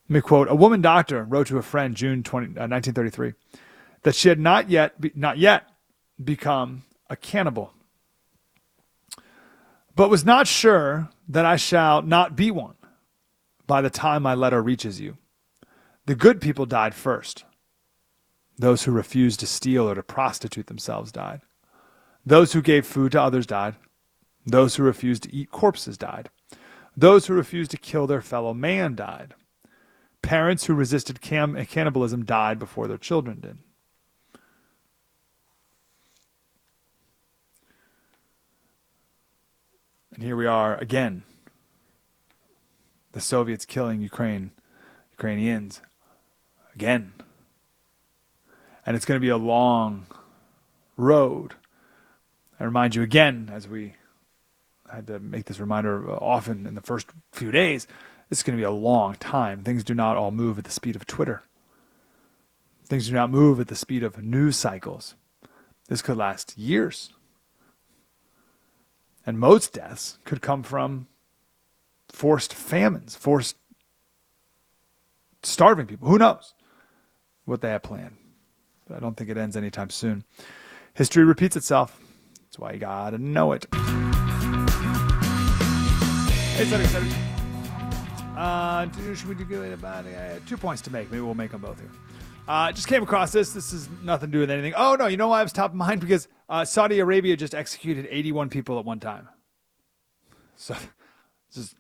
Let 0.08 0.14
me 0.14 0.20
quote: 0.20 0.48
A 0.50 0.54
woman 0.54 0.80
doctor 0.80 1.24
wrote 1.24 1.46
to 1.48 1.58
a 1.58 1.62
friend 1.62 1.94
June 1.94 2.22
20, 2.22 2.46
uh, 2.46 2.66
1933 2.66 3.34
that 4.02 4.14
she 4.14 4.28
had 4.28 4.40
not 4.40 4.70
yet 4.70 5.00
be, 5.00 5.12
not 5.14 5.38
yet 5.38 5.68
become 6.22 6.82
a 7.08 7.16
cannibal, 7.16 7.72
but 9.94 10.10
was 10.10 10.24
not 10.24 10.46
sure 10.46 11.10
that 11.28 11.44
I 11.44 11.56
shall 11.56 12.02
not 12.02 12.34
be 12.34 12.50
one 12.50 12.74
by 13.70 13.80
the 13.80 13.88
time 13.88 14.20
my 14.24 14.34
letter 14.34 14.60
reaches 14.60 15.00
you. 15.00 15.16
The 16.06 16.16
good 16.16 16.40
people 16.40 16.66
died 16.66 16.92
first. 16.92 17.44
Those 18.58 18.82
who 18.82 18.90
refused 18.90 19.38
to 19.38 19.46
steal 19.46 19.88
or 19.88 19.94
to 19.94 20.02
prostitute 20.02 20.66
themselves 20.66 21.12
died. 21.12 21.42
Those 22.26 22.52
who 22.52 22.62
gave 22.62 22.84
food 22.84 23.12
to 23.12 23.22
others 23.22 23.46
died. 23.46 23.76
Those 24.44 24.74
who 24.74 24.82
refused 24.82 25.22
to 25.22 25.32
eat 25.32 25.52
corpses 25.52 25.96
died. 25.96 26.30
Those 26.96 27.26
who 27.26 27.34
refused 27.34 27.70
to 27.70 27.76
kill 27.76 28.08
their 28.08 28.20
fellow 28.20 28.52
man 28.52 28.96
died. 28.96 29.34
Parents 30.20 30.64
who 30.64 30.74
resisted 30.74 31.20
cam- 31.20 31.64
cannibalism 31.66 32.24
died 32.24 32.58
before 32.58 32.88
their 32.88 32.98
children 32.98 33.38
did. 33.38 33.58
And 40.12 40.24
here 40.24 40.34
we 40.34 40.46
are 40.46 40.76
again 40.76 41.22
the 43.12 43.20
Soviets 43.20 43.64
killing 43.64 44.00
Ukraine, 44.00 44.52
Ukrainians 45.12 45.80
again. 46.74 47.12
And 48.86 48.96
it's 48.96 49.04
going 49.04 49.20
to 49.20 49.24
be 49.24 49.30
a 49.30 49.36
long 49.36 50.06
road. 50.96 51.54
I 52.58 52.64
remind 52.64 52.94
you 52.94 53.02
again, 53.02 53.50
as 53.52 53.66
we 53.66 53.94
had 54.90 55.06
to 55.06 55.18
make 55.18 55.46
this 55.46 55.60
reminder 55.60 56.10
often 56.10 56.66
in 56.66 56.74
the 56.74 56.80
first 56.80 57.08
few 57.32 57.50
days, 57.50 57.86
this 58.28 58.40
is 58.40 58.42
going 58.42 58.56
to 58.56 58.60
be 58.60 58.64
a 58.64 58.70
long 58.70 59.14
time. 59.14 59.62
Things 59.62 59.84
do 59.84 59.94
not 59.94 60.16
all 60.16 60.30
move 60.30 60.58
at 60.58 60.64
the 60.64 60.70
speed 60.70 60.96
of 60.96 61.06
Twitter. 61.06 61.42
Things 62.84 63.08
do 63.08 63.14
not 63.14 63.30
move 63.30 63.60
at 63.60 63.68
the 63.68 63.76
speed 63.76 64.02
of 64.02 64.22
news 64.22 64.56
cycles. 64.56 65.14
This 65.88 66.02
could 66.02 66.16
last 66.16 66.56
years. 66.56 67.12
And 69.26 69.38
most 69.38 69.72
deaths 69.72 70.18
could 70.24 70.40
come 70.40 70.62
from 70.62 71.06
forced 72.12 72.54
famines, 72.54 73.14
forced 73.14 73.56
starving 75.42 75.86
people. 75.86 76.08
Who 76.08 76.18
knows 76.18 76.54
what 77.44 77.60
they 77.60 77.70
have 77.70 77.82
planned? 77.82 78.16
But 78.86 78.96
I 78.96 79.00
don't 79.00 79.16
think 79.16 79.30
it 79.30 79.36
ends 79.36 79.56
anytime 79.56 79.90
soon. 79.90 80.24
History 80.94 81.24
repeats 81.24 81.56
itself. 81.56 81.98
That's 82.42 82.58
why 82.58 82.72
you 82.72 82.78
gotta 82.78 83.18
know 83.18 83.52
it. 83.52 83.66
Hey, 86.54 86.64
Cedric, 86.66 86.88
Cedric. 86.88 87.12
Uh, 88.36 88.88
should 89.14 89.28
we 89.28 89.34
do 89.34 89.72
about 89.72 90.06
uh, 90.06 90.38
two 90.46 90.56
points 90.56 90.82
to 90.82 90.92
make? 90.92 91.10
Maybe 91.10 91.20
we'll 91.20 91.34
make 91.34 91.52
them 91.52 91.60
both 91.60 91.78
here. 91.78 91.90
Uh, 92.48 92.72
just 92.72 92.88
came 92.88 93.02
across 93.02 93.32
this. 93.32 93.52
This 93.52 93.72
is 93.72 93.88
nothing 94.02 94.30
to 94.30 94.32
do 94.32 94.40
with 94.40 94.50
anything. 94.50 94.72
Oh 94.76 94.96
no, 94.96 95.06
you 95.06 95.16
know 95.16 95.28
why 95.28 95.40
I 95.40 95.42
was 95.42 95.52
top 95.52 95.70
of 95.70 95.76
mind 95.76 96.00
because 96.00 96.26
uh, 96.48 96.64
Saudi 96.64 96.98
Arabia 96.98 97.36
just 97.36 97.54
executed 97.54 98.08
81 98.10 98.48
people 98.48 98.78
at 98.78 98.84
one 98.84 98.98
time. 98.98 99.28
So, 100.56 100.74
just 101.52 101.76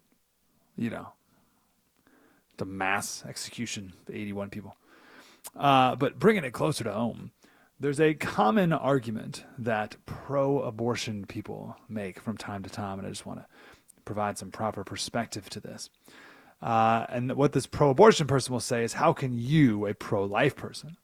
you 0.76 0.90
know, 0.90 1.08
the 2.56 2.64
mass 2.64 3.24
execution 3.26 3.92
of 4.06 4.14
81 4.14 4.50
people. 4.50 4.76
Uh, 5.56 5.96
but 5.96 6.18
bringing 6.18 6.44
it 6.44 6.52
closer 6.52 6.84
to 6.84 6.92
home, 6.92 7.32
there's 7.78 8.00
a 8.00 8.12
common 8.14 8.72
argument 8.72 9.44
that 9.58 9.96
pro-abortion 10.04 11.24
people 11.24 11.76
make 11.88 12.20
from 12.20 12.36
time 12.36 12.62
to 12.62 12.70
time, 12.70 12.98
and 12.98 13.06
I 13.06 13.10
just 13.10 13.24
want 13.24 13.40
to 13.40 13.46
provide 14.04 14.36
some 14.36 14.50
proper 14.50 14.84
perspective 14.84 15.48
to 15.50 15.60
this. 15.60 15.88
Uh, 16.60 17.06
and 17.08 17.34
what 17.36 17.52
this 17.52 17.66
pro 17.66 17.88
abortion 17.90 18.26
person 18.26 18.52
will 18.52 18.60
say 18.60 18.84
is, 18.84 18.94
how 18.94 19.14
can 19.14 19.38
you, 19.38 19.86
a 19.86 19.94
pro 19.94 20.24
life 20.24 20.56
person, 20.56 20.98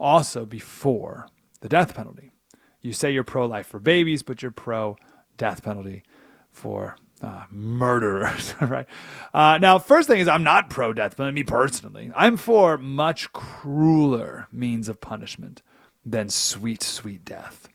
also 0.00 0.44
be 0.44 0.58
for 0.58 1.28
the 1.60 1.68
death 1.68 1.94
penalty? 1.94 2.32
You 2.80 2.92
say 2.92 3.12
you're 3.12 3.24
pro 3.24 3.46
life 3.46 3.68
for 3.68 3.78
babies, 3.78 4.24
but 4.24 4.42
you're 4.42 4.50
pro 4.50 4.96
death 5.36 5.62
penalty 5.62 6.02
for 6.50 6.96
uh, 7.22 7.44
murderers, 7.50 8.54
right? 8.60 8.86
Uh, 9.32 9.58
now, 9.58 9.78
first 9.78 10.08
thing 10.08 10.20
is, 10.20 10.28
I'm 10.28 10.44
not 10.44 10.70
pro 10.70 10.92
death 10.92 11.16
penalty, 11.16 11.34
me 11.34 11.44
personally. 11.44 12.12
I'm 12.14 12.36
for 12.36 12.76
much 12.78 13.32
crueler 13.32 14.48
means 14.52 14.88
of 14.88 15.00
punishment 15.00 15.62
than 16.04 16.28
sweet, 16.28 16.82
sweet 16.82 17.24
death. 17.24 17.68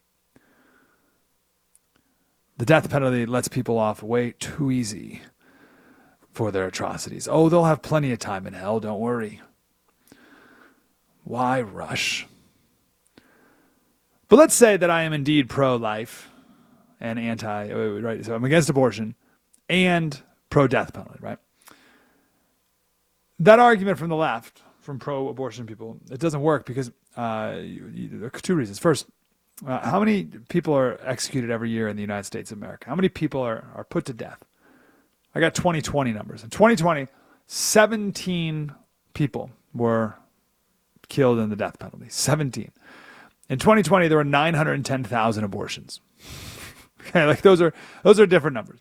The 2.58 2.66
death 2.66 2.90
penalty 2.90 3.26
lets 3.26 3.48
people 3.48 3.78
off 3.78 4.04
way 4.04 4.36
too 4.38 4.70
easy 4.70 5.22
for 6.32 6.52
their 6.52 6.68
atrocities. 6.68 7.28
Oh, 7.30 7.50
they'll 7.50 7.66
have 7.66 7.82
plenty 7.82 8.12
of 8.12 8.20
time 8.20 8.46
in 8.46 8.54
hell, 8.54 8.80
don't 8.80 9.00
worry. 9.00 9.42
Why 11.24 11.62
rush? 11.62 12.28
But 14.28 14.38
let's 14.38 14.54
say 14.54 14.78
that 14.78 14.90
I 14.90 15.04
am 15.04 15.12
indeed 15.12 15.50
pro 15.50 15.76
life 15.76 16.30
and 17.00 17.20
anti, 17.20 17.72
right? 17.74 18.24
So 18.24 18.34
I'm 18.34 18.46
against 18.46 18.70
abortion 18.70 19.16
and 19.72 20.22
pro 20.50 20.68
death 20.68 20.94
penalty, 20.94 21.18
right? 21.22 21.40
That 23.40 23.58
argument 23.58 23.98
from 23.98 24.10
the 24.10 24.16
left, 24.16 24.62
from 24.82 25.00
pro 25.00 25.30
abortion 25.30 25.66
people, 25.66 25.98
it 26.12 26.20
doesn't 26.20 26.42
work 26.42 26.66
because 26.66 26.92
uh, 27.18 27.56
you, 27.56 27.90
you, 27.92 28.08
there 28.10 28.28
are 28.28 28.30
two 28.30 28.54
reasons. 28.54 28.78
First, 28.78 29.08
uh, 29.66 29.80
how 29.80 30.00
many 30.00 30.26
people 30.50 30.76
are 30.76 31.00
executed 31.04 31.50
every 31.50 31.70
year 31.70 31.88
in 31.88 31.96
the 31.96 32.02
United 32.02 32.26
States 32.26 32.52
of 32.52 32.58
America? 32.58 32.90
How 32.90 32.96
many 32.96 33.10
people 33.10 33.42
are, 33.42 33.66
are 33.74 33.84
put 33.84 34.06
to 34.06 34.14
death? 34.14 34.44
I 35.34 35.40
got 35.40 35.56
2020 35.56 36.12
numbers. 36.12 36.44
In 36.44 36.50
2020, 36.50 37.08
17 37.48 38.76
people 39.14 39.52
were 39.74 40.16
killed 41.08 41.40
in 41.40 41.50
the 41.50 41.56
death 41.56 41.80
penalty. 41.80 42.08
17. 42.10 42.72
In 43.50 43.58
2020, 43.60 44.08
there 44.10 44.18
were 44.18 44.24
910,000 44.24 45.44
abortions. 45.44 46.02
okay, 47.08 47.26
like 47.26 47.42
those 47.42 47.62
are 47.62 47.74
those 48.04 48.20
are 48.20 48.26
different 48.26 48.54
numbers. 48.54 48.80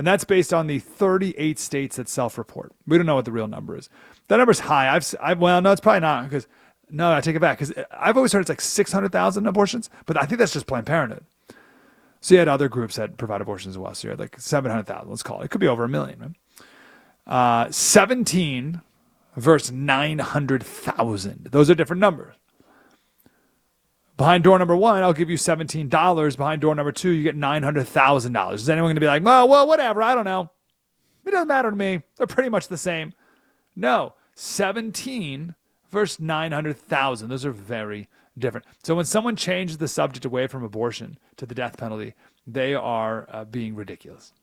And 0.00 0.06
that's 0.06 0.24
based 0.24 0.54
on 0.54 0.66
the 0.66 0.78
38 0.78 1.58
states 1.58 1.96
that 1.96 2.08
self-report. 2.08 2.72
We 2.86 2.96
don't 2.96 3.04
know 3.04 3.16
what 3.16 3.26
the 3.26 3.32
real 3.32 3.48
number 3.48 3.76
is. 3.76 3.90
That 4.28 4.38
number's 4.38 4.60
high. 4.60 4.88
I've, 4.88 5.14
I, 5.20 5.34
well, 5.34 5.60
no, 5.60 5.72
it's 5.72 5.80
probably 5.82 6.00
not 6.00 6.24
because 6.24 6.46
no, 6.88 7.12
I 7.12 7.20
take 7.20 7.36
it 7.36 7.40
back 7.40 7.58
because 7.58 7.74
I've 7.90 8.16
always 8.16 8.32
heard 8.32 8.40
it's 8.40 8.48
like 8.48 8.62
600,000 8.62 9.46
abortions, 9.46 9.90
but 10.06 10.16
I 10.16 10.24
think 10.24 10.38
that's 10.38 10.54
just 10.54 10.66
Planned 10.66 10.86
Parenthood. 10.86 11.26
So 12.22 12.32
you 12.32 12.38
had 12.38 12.48
other 12.48 12.66
groups 12.66 12.96
that 12.96 13.18
provide 13.18 13.42
abortions 13.42 13.74
as 13.74 13.78
well. 13.78 13.92
So 13.94 14.08
you 14.08 14.10
had 14.12 14.20
like 14.20 14.40
700,000, 14.40 15.10
let's 15.10 15.22
call 15.22 15.42
it. 15.42 15.44
It 15.44 15.50
could 15.50 15.60
be 15.60 15.68
over 15.68 15.84
a 15.84 15.88
million, 15.90 16.34
right? 17.26 17.66
Uh, 17.66 17.70
17 17.70 18.80
versus 19.36 19.70
900,000. 19.70 21.48
Those 21.50 21.68
are 21.68 21.74
different 21.74 22.00
numbers. 22.00 22.36
Behind 24.20 24.44
door 24.44 24.58
number 24.58 24.76
one, 24.76 25.02
I'll 25.02 25.14
give 25.14 25.30
you 25.30 25.38
$17. 25.38 26.36
Behind 26.36 26.60
door 26.60 26.74
number 26.74 26.92
two, 26.92 27.08
you 27.08 27.22
get 27.22 27.38
$900,000. 27.38 28.52
Is 28.52 28.68
anyone 28.68 28.88
going 28.88 28.96
to 28.96 29.00
be 29.00 29.06
like, 29.06 29.24
well, 29.24 29.48
well, 29.48 29.66
whatever, 29.66 30.02
I 30.02 30.14
don't 30.14 30.26
know. 30.26 30.50
It 31.24 31.30
doesn't 31.30 31.48
matter 31.48 31.70
to 31.70 31.76
me. 31.76 32.02
They're 32.18 32.26
pretty 32.26 32.50
much 32.50 32.68
the 32.68 32.76
same. 32.76 33.14
No, 33.74 34.12
17 34.34 35.54
versus 35.90 36.20
900,000. 36.20 37.30
Those 37.30 37.46
are 37.46 37.50
very 37.50 38.10
different. 38.36 38.66
So 38.84 38.94
when 38.94 39.06
someone 39.06 39.36
changes 39.36 39.78
the 39.78 39.88
subject 39.88 40.26
away 40.26 40.48
from 40.48 40.64
abortion 40.64 41.18
to 41.38 41.46
the 41.46 41.54
death 41.54 41.78
penalty, 41.78 42.12
they 42.46 42.74
are 42.74 43.26
uh, 43.30 43.46
being 43.46 43.74
ridiculous. 43.74 44.34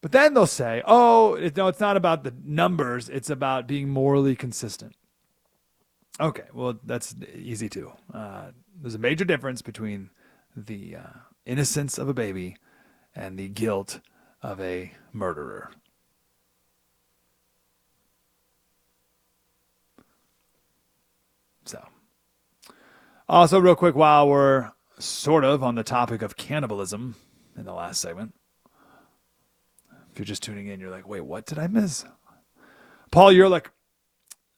But 0.00 0.12
then 0.12 0.32
they'll 0.32 0.46
say, 0.46 0.80
oh, 0.86 1.50
no, 1.56 1.66
it's 1.66 1.80
not 1.80 1.96
about 1.96 2.22
the 2.22 2.34
numbers, 2.44 3.08
it's 3.08 3.30
about 3.30 3.66
being 3.66 3.88
morally 3.88 4.36
consistent. 4.36 4.94
Okay, 6.18 6.44
well, 6.54 6.78
that's 6.84 7.14
easy 7.34 7.68
too. 7.68 7.92
Uh, 8.12 8.46
there's 8.80 8.94
a 8.94 8.98
major 8.98 9.24
difference 9.24 9.60
between 9.60 10.10
the 10.56 10.96
uh, 10.96 11.18
innocence 11.44 11.98
of 11.98 12.08
a 12.08 12.14
baby 12.14 12.56
and 13.14 13.38
the 13.38 13.48
guilt 13.48 14.00
of 14.42 14.60
a 14.60 14.92
murderer. 15.12 15.70
So, 21.64 21.84
also, 23.28 23.58
real 23.58 23.74
quick, 23.74 23.94
while 23.94 24.28
we're 24.28 24.70
sort 24.98 25.44
of 25.44 25.62
on 25.62 25.74
the 25.74 25.82
topic 25.82 26.22
of 26.22 26.36
cannibalism 26.36 27.16
in 27.56 27.64
the 27.64 27.74
last 27.74 28.00
segment, 28.00 28.34
if 30.12 30.18
you're 30.18 30.24
just 30.24 30.42
tuning 30.42 30.68
in, 30.68 30.80
you're 30.80 30.90
like, 30.90 31.08
wait, 31.08 31.22
what 31.22 31.44
did 31.44 31.58
I 31.58 31.66
miss? 31.66 32.04
Paul 33.10 33.30
Ehrlich, 33.30 33.70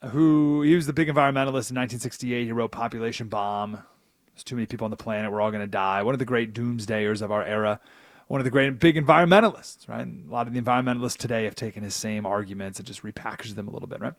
who 0.07 0.62
he 0.62 0.75
was 0.75 0.87
the 0.87 0.93
big 0.93 1.09
environmentalist 1.09 1.71
in 1.71 1.76
1968, 1.76 2.45
he 2.45 2.52
wrote 2.52 2.71
Population 2.71 3.28
Bomb. 3.28 3.83
There's 4.35 4.45
too 4.45 4.55
many 4.55 4.67
people 4.67 4.85
on 4.85 4.90
the 4.90 4.97
planet. 4.97 5.33
We're 5.33 5.40
all 5.40 5.50
going 5.50 5.62
to 5.62 5.67
die. 5.67 6.02
One 6.02 6.14
of 6.14 6.19
the 6.19 6.25
great 6.25 6.55
doomsdayers 6.55 7.23
of 7.23 7.33
our 7.33 7.45
era. 7.45 7.81
One 8.28 8.40
of 8.40 8.45
the 8.45 8.50
great 8.50 8.78
big 8.78 8.97
environmentalists, 8.97 9.88
right? 9.88 10.07
A 10.07 10.31
lot 10.31 10.47
of 10.47 10.52
the 10.52 10.61
environmentalists 10.61 11.17
today 11.17 11.45
have 11.45 11.55
taken 11.55 11.83
his 11.83 11.95
same 11.95 12.26
arguments 12.26 12.78
and 12.78 12.87
just 12.87 13.02
repackaged 13.02 13.55
them 13.55 13.69
a 13.69 13.71
little 13.71 13.88
bit, 13.88 14.00
right? 14.00 14.12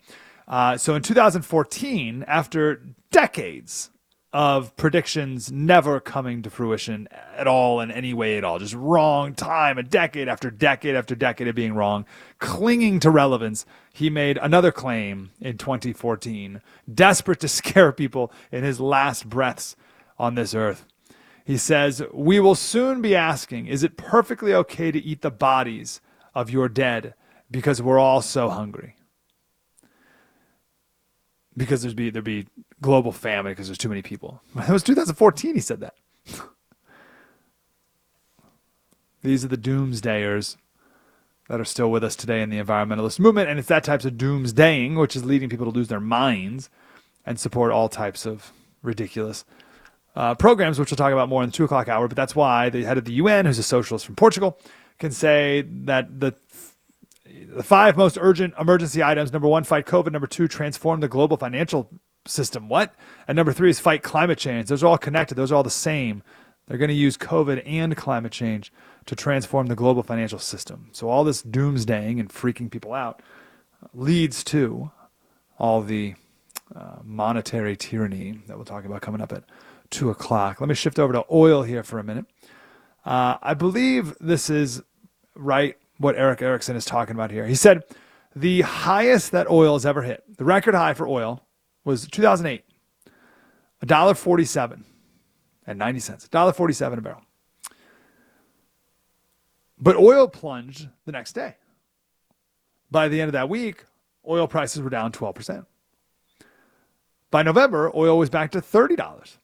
Uh, 0.47 0.77
so 0.77 0.95
in 0.95 1.03
2014, 1.03 2.25
after 2.27 2.81
decades 3.11 3.91
of 4.31 4.75
predictions 4.75 5.51
never 5.51 5.99
coming 5.99 6.43
to 6.43 6.49
fruition 6.49 7.07
at 7.35 7.47
all 7.47 7.81
in 7.81 7.89
any 7.89 8.13
way 8.13 8.37
at 8.37 8.43
all, 8.43 8.59
just 8.59 8.75
wrong 8.75 9.33
time, 9.33 9.77
a 9.77 9.83
decade 9.83 10.27
after 10.27 10.51
decade 10.51 10.95
after 10.95 11.15
decade 11.15 11.47
of 11.47 11.55
being 11.55 11.73
wrong, 11.73 12.05
clinging 12.37 12.99
to 12.99 13.09
relevance, 13.09 13.65
he 13.91 14.09
made 14.09 14.37
another 14.37 14.71
claim 14.71 15.31
in 15.41 15.57
2014, 15.57 16.61
desperate 16.93 17.39
to 17.39 17.47
scare 17.47 17.91
people 17.91 18.31
in 18.51 18.63
his 18.63 18.79
last 18.79 19.27
breaths 19.27 19.75
on 20.19 20.35
this 20.35 20.53
earth. 20.53 20.85
He 21.43 21.57
says, 21.57 22.03
We 22.13 22.39
will 22.39 22.53
soon 22.53 23.01
be 23.01 23.15
asking, 23.15 23.65
is 23.65 23.81
it 23.81 23.97
perfectly 23.97 24.53
okay 24.53 24.91
to 24.91 25.03
eat 25.03 25.21
the 25.21 25.31
bodies 25.31 26.01
of 26.35 26.51
your 26.51 26.69
dead 26.69 27.15
because 27.49 27.81
we're 27.81 27.97
all 27.97 28.21
so 28.21 28.49
hungry? 28.49 28.95
Because 31.57 31.81
there'd 31.81 31.95
be, 31.95 32.11
there'd 32.11 32.23
be 32.23 32.45
global 32.81 33.11
famine 33.11 33.51
because 33.51 33.67
there's 33.67 33.77
too 33.77 33.89
many 33.89 34.01
people. 34.01 34.41
It 34.55 34.69
was 34.69 34.83
2014 34.83 35.55
he 35.55 35.61
said 35.61 35.81
that. 35.81 35.95
These 39.21 39.43
are 39.43 39.49
the 39.49 39.57
doomsdayers 39.57 40.55
that 41.49 41.59
are 41.59 41.65
still 41.65 41.91
with 41.91 42.03
us 42.03 42.15
today 42.15 42.41
in 42.41 42.49
the 42.49 42.61
environmentalist 42.61 43.19
movement. 43.19 43.49
And 43.49 43.59
it's 43.59 43.67
that 43.67 43.83
types 43.83 44.05
of 44.05 44.13
doomsdaying 44.13 44.97
which 44.97 45.15
is 45.15 45.25
leading 45.25 45.49
people 45.49 45.65
to 45.65 45.71
lose 45.71 45.87
their 45.87 45.99
minds 45.99 46.69
and 47.25 47.39
support 47.39 47.71
all 47.71 47.89
types 47.89 48.25
of 48.25 48.53
ridiculous 48.81 49.43
uh, 50.15 50.35
programs, 50.35 50.79
which 50.79 50.91
we'll 50.91 50.97
talk 50.97 51.11
about 51.11 51.29
more 51.29 51.43
in 51.43 51.49
the 51.49 51.53
two 51.53 51.63
o'clock 51.63 51.87
hour. 51.87 52.07
But 52.07 52.15
that's 52.15 52.35
why 52.35 52.69
the 52.69 52.83
head 52.83 52.97
of 52.97 53.05
the 53.05 53.13
UN, 53.13 53.45
who's 53.45 53.59
a 53.59 53.63
socialist 53.63 54.05
from 54.05 54.15
Portugal, 54.15 54.59
can 54.99 55.11
say 55.11 55.61
that 55.61 56.19
the 56.19 56.35
the 57.53 57.63
five 57.63 57.95
most 57.95 58.17
urgent 58.19 58.53
emergency 58.59 59.01
items 59.01 59.31
number 59.31 59.47
one, 59.47 59.63
fight 59.63 59.85
COVID. 59.85 60.11
Number 60.11 60.27
two, 60.27 60.47
transform 60.47 60.99
the 60.99 61.07
global 61.07 61.37
financial 61.37 61.89
system. 62.25 62.69
What? 62.69 62.93
And 63.27 63.35
number 63.35 63.53
three 63.53 63.69
is 63.69 63.79
fight 63.79 64.03
climate 64.03 64.37
change. 64.37 64.67
Those 64.67 64.83
are 64.83 64.87
all 64.87 64.97
connected, 64.97 65.35
those 65.35 65.51
are 65.51 65.55
all 65.55 65.63
the 65.63 65.69
same. 65.69 66.23
They're 66.67 66.77
going 66.77 66.89
to 66.89 66.93
use 66.93 67.17
COVID 67.17 67.63
and 67.65 67.97
climate 67.97 68.31
change 68.31 68.71
to 69.07 69.15
transform 69.15 69.67
the 69.67 69.75
global 69.75 70.03
financial 70.03 70.37
system. 70.37 70.89
So 70.91 71.09
all 71.09 71.23
this 71.23 71.41
doomsdaying 71.41 72.19
and 72.19 72.29
freaking 72.29 72.69
people 72.69 72.93
out 72.93 73.23
leads 73.93 74.43
to 74.45 74.91
all 75.57 75.81
the 75.81 76.13
uh, 76.75 76.97
monetary 77.03 77.75
tyranny 77.75 78.39
that 78.47 78.55
we'll 78.55 78.65
talk 78.65 78.85
about 78.85 79.01
coming 79.01 79.21
up 79.21 79.31
at 79.31 79.43
two 79.89 80.11
o'clock. 80.11 80.61
Let 80.61 80.69
me 80.69 80.75
shift 80.75 80.99
over 80.99 81.13
to 81.13 81.25
oil 81.31 81.63
here 81.63 81.81
for 81.81 81.97
a 81.97 82.03
minute. 82.03 82.25
Uh, 83.03 83.37
I 83.41 83.55
believe 83.55 84.15
this 84.19 84.49
is 84.51 84.83
right 85.35 85.75
what 85.97 86.15
Erick 86.15 86.41
Erickson 86.41 86.75
is 86.75 86.85
talking 86.85 87.15
about 87.15 87.31
here. 87.31 87.47
He 87.47 87.55
said 87.55 87.83
the 88.35 88.61
highest 88.61 89.31
that 89.31 89.49
oil 89.49 89.73
has 89.73 89.85
ever 89.85 90.03
hit, 90.03 90.23
the 90.37 90.45
record 90.45 90.75
high 90.75 90.93
for 90.93 91.07
oil, 91.07 91.43
was 91.83 92.07
2008, 92.07 92.63
$1.47 93.85 94.83
and 95.65 95.79
90 95.79 95.99
cents, 95.99 96.27
$1.47 96.27 96.97
a 96.97 97.01
barrel. 97.01 97.21
But 99.77 99.95
oil 99.95 100.27
plunged 100.27 100.89
the 101.05 101.11
next 101.11 101.33
day. 101.33 101.55
By 102.91 103.07
the 103.07 103.21
end 103.21 103.29
of 103.29 103.33
that 103.33 103.49
week, 103.49 103.85
oil 104.27 104.47
prices 104.47 104.81
were 104.81 104.89
down 104.89 105.11
12%. 105.11 105.65
By 107.31 107.43
November, 107.43 107.91
oil 107.95 108.17
was 108.17 108.29
back 108.29 108.51
to 108.51 108.61
$30. 108.61 109.37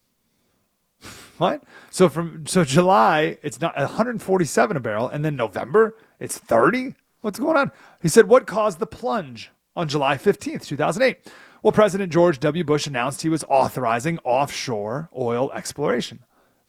What? 1.38 1.63
So 1.89 2.08
from 2.08 2.48
so 2.48 2.63
July, 2.63 3.38
it's 3.44 3.60
not 3.60 3.75
147 3.75 4.77
a 4.77 4.80
barrel, 4.80 5.10
and 5.10 5.25
then 5.25 5.36
November, 5.36 5.98
it's 6.18 6.38
30. 6.38 6.96
What's 7.20 7.39
going 7.39 7.58
on? 7.58 7.74
He 8.01 8.08
said, 8.08 8.30
"What 8.30 8.48
caused 8.48 8.80
the 8.80 8.88
plunge 8.88 9.51
on 9.75 9.89
July 9.89 10.15
15th, 10.18 10.65
2008?" 10.65 11.30
Well, 11.65 11.72
President 11.72 12.13
George 12.13 12.39
W. 12.41 12.63
Bush 12.63 12.86
announced 12.86 13.24
he 13.24 13.29
was 13.29 13.43
authorizing 13.50 14.19
offshore 14.24 15.10
oil 15.17 15.51
exploration. 15.51 16.19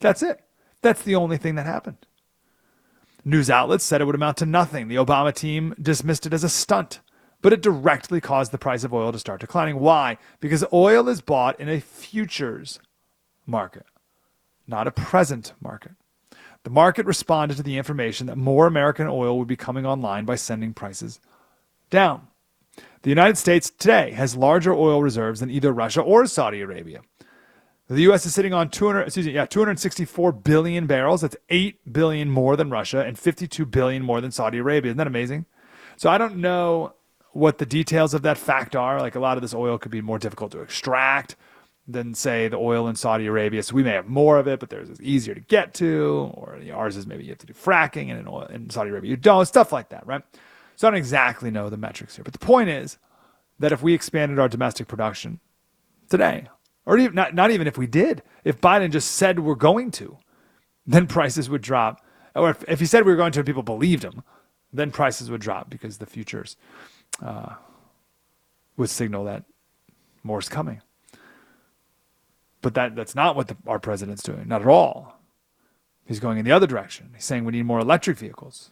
That's 0.00 0.22
it. 0.22 0.40
That's 0.80 1.02
the 1.02 1.14
only 1.14 1.36
thing 1.36 1.56
that 1.56 1.66
happened. 1.66 2.06
News 3.22 3.50
outlets 3.50 3.84
said 3.84 4.00
it 4.00 4.06
would 4.06 4.14
amount 4.14 4.38
to 4.38 4.46
nothing. 4.46 4.88
The 4.88 4.94
Obama 4.94 5.34
team 5.34 5.74
dismissed 5.78 6.24
it 6.24 6.32
as 6.32 6.44
a 6.44 6.48
stunt, 6.48 7.00
but 7.42 7.52
it 7.52 7.60
directly 7.60 8.22
caused 8.22 8.52
the 8.52 8.56
price 8.56 8.84
of 8.84 8.94
oil 8.94 9.12
to 9.12 9.18
start 9.18 9.42
declining. 9.42 9.80
Why? 9.80 10.16
Because 10.40 10.64
oil 10.72 11.10
is 11.10 11.20
bought 11.20 11.60
in 11.60 11.68
a 11.68 11.78
futures 11.78 12.80
market 13.44 13.84
not 14.66 14.86
a 14.86 14.90
present 14.90 15.52
market. 15.60 15.92
The 16.64 16.70
market 16.70 17.04
responded 17.04 17.58
to 17.58 17.62
the 17.62 17.76
information 17.76 18.28
that 18.28 18.38
more 18.38 18.66
American 18.66 19.08
oil 19.08 19.38
would 19.38 19.46
be 19.46 19.56
coming 19.56 19.84
online 19.84 20.24
by 20.24 20.36
sending 20.36 20.72
prices 20.72 21.20
down. 21.90 22.28
The 23.06 23.10
United 23.10 23.38
States 23.38 23.70
today 23.70 24.10
has 24.14 24.34
larger 24.36 24.74
oil 24.74 25.00
reserves 25.00 25.38
than 25.38 25.48
either 25.48 25.70
Russia 25.70 26.00
or 26.00 26.26
Saudi 26.26 26.60
Arabia. 26.60 27.02
The 27.86 28.00
U.S. 28.00 28.26
is 28.26 28.34
sitting 28.34 28.52
on 28.52 28.68
200, 28.68 29.02
excuse 29.02 29.26
me, 29.26 29.32
yeah, 29.32 29.46
264 29.46 30.32
billion 30.32 30.88
barrels. 30.88 31.20
That's 31.20 31.36
8 31.48 31.92
billion 31.92 32.28
more 32.28 32.56
than 32.56 32.68
Russia 32.68 33.04
and 33.04 33.16
52 33.16 33.64
billion 33.64 34.02
more 34.02 34.20
than 34.20 34.32
Saudi 34.32 34.58
Arabia. 34.58 34.90
Isn't 34.90 34.98
that 34.98 35.06
amazing? 35.06 35.46
So 35.96 36.10
I 36.10 36.18
don't 36.18 36.38
know 36.38 36.94
what 37.30 37.58
the 37.58 37.64
details 37.64 38.12
of 38.12 38.22
that 38.22 38.38
fact 38.38 38.74
are. 38.74 39.00
Like 39.00 39.14
a 39.14 39.20
lot 39.20 39.36
of 39.36 39.42
this 39.42 39.54
oil 39.54 39.78
could 39.78 39.92
be 39.92 40.00
more 40.00 40.18
difficult 40.18 40.50
to 40.50 40.60
extract 40.60 41.36
than 41.86 42.12
say 42.12 42.48
the 42.48 42.56
oil 42.56 42.88
in 42.88 42.96
Saudi 42.96 43.26
Arabia. 43.26 43.62
So 43.62 43.76
we 43.76 43.84
may 43.84 43.92
have 43.92 44.08
more 44.08 44.36
of 44.36 44.48
it, 44.48 44.58
but 44.58 44.68
there's 44.68 45.00
easier 45.00 45.34
to 45.36 45.40
get 45.40 45.74
to, 45.74 46.32
or 46.34 46.58
ours 46.74 46.96
is 46.96 47.06
maybe 47.06 47.22
you 47.22 47.30
have 47.30 47.38
to 47.38 47.46
do 47.46 47.52
fracking, 47.52 48.10
and 48.10 48.18
in, 48.18 48.26
oil, 48.26 48.46
in 48.46 48.68
Saudi 48.68 48.90
Arabia 48.90 49.10
you 49.10 49.16
don't. 49.16 49.46
Stuff 49.46 49.70
like 49.70 49.90
that, 49.90 50.04
right? 50.08 50.24
So 50.76 50.86
I 50.86 50.90
don't 50.90 50.98
exactly 50.98 51.50
know 51.50 51.68
the 51.68 51.76
metrics 51.76 52.16
here, 52.16 52.22
but 52.22 52.32
the 52.32 52.38
point 52.38 52.68
is 52.68 52.98
that 53.58 53.72
if 53.72 53.82
we 53.82 53.94
expanded 53.94 54.38
our 54.38 54.48
domestic 54.48 54.86
production 54.86 55.40
today, 56.08 56.48
or 56.84 56.98
even, 56.98 57.14
not 57.14 57.34
not 57.34 57.50
even 57.50 57.66
if 57.66 57.76
we 57.76 57.86
did, 57.86 58.22
if 58.44 58.60
Biden 58.60 58.92
just 58.92 59.12
said 59.12 59.40
we're 59.40 59.54
going 59.54 59.90
to, 59.92 60.18
then 60.86 61.06
prices 61.06 61.50
would 61.50 61.62
drop. 61.62 62.00
Or 62.34 62.50
if, 62.50 62.62
if 62.68 62.78
he 62.78 62.86
said 62.86 63.04
we 63.04 63.10
were 63.10 63.16
going 63.16 63.32
to, 63.32 63.40
and 63.40 63.46
people 63.46 63.62
believed 63.62 64.04
him, 64.04 64.22
then 64.72 64.90
prices 64.90 65.30
would 65.30 65.40
drop 65.40 65.70
because 65.70 65.98
the 65.98 66.06
futures 66.06 66.56
uh, 67.22 67.54
would 68.76 68.90
signal 68.90 69.24
that 69.24 69.44
more 70.22 70.38
is 70.38 70.48
coming. 70.48 70.82
But 72.60 72.74
that, 72.74 72.94
that's 72.94 73.14
not 73.14 73.36
what 73.36 73.48
the, 73.48 73.56
our 73.66 73.78
president's 73.78 74.22
doing, 74.22 74.48
not 74.48 74.60
at 74.60 74.68
all. 74.68 75.18
He's 76.04 76.20
going 76.20 76.38
in 76.38 76.44
the 76.44 76.52
other 76.52 76.66
direction. 76.66 77.10
He's 77.14 77.24
saying 77.24 77.44
we 77.44 77.52
need 77.52 77.64
more 77.64 77.80
electric 77.80 78.18
vehicles. 78.18 78.70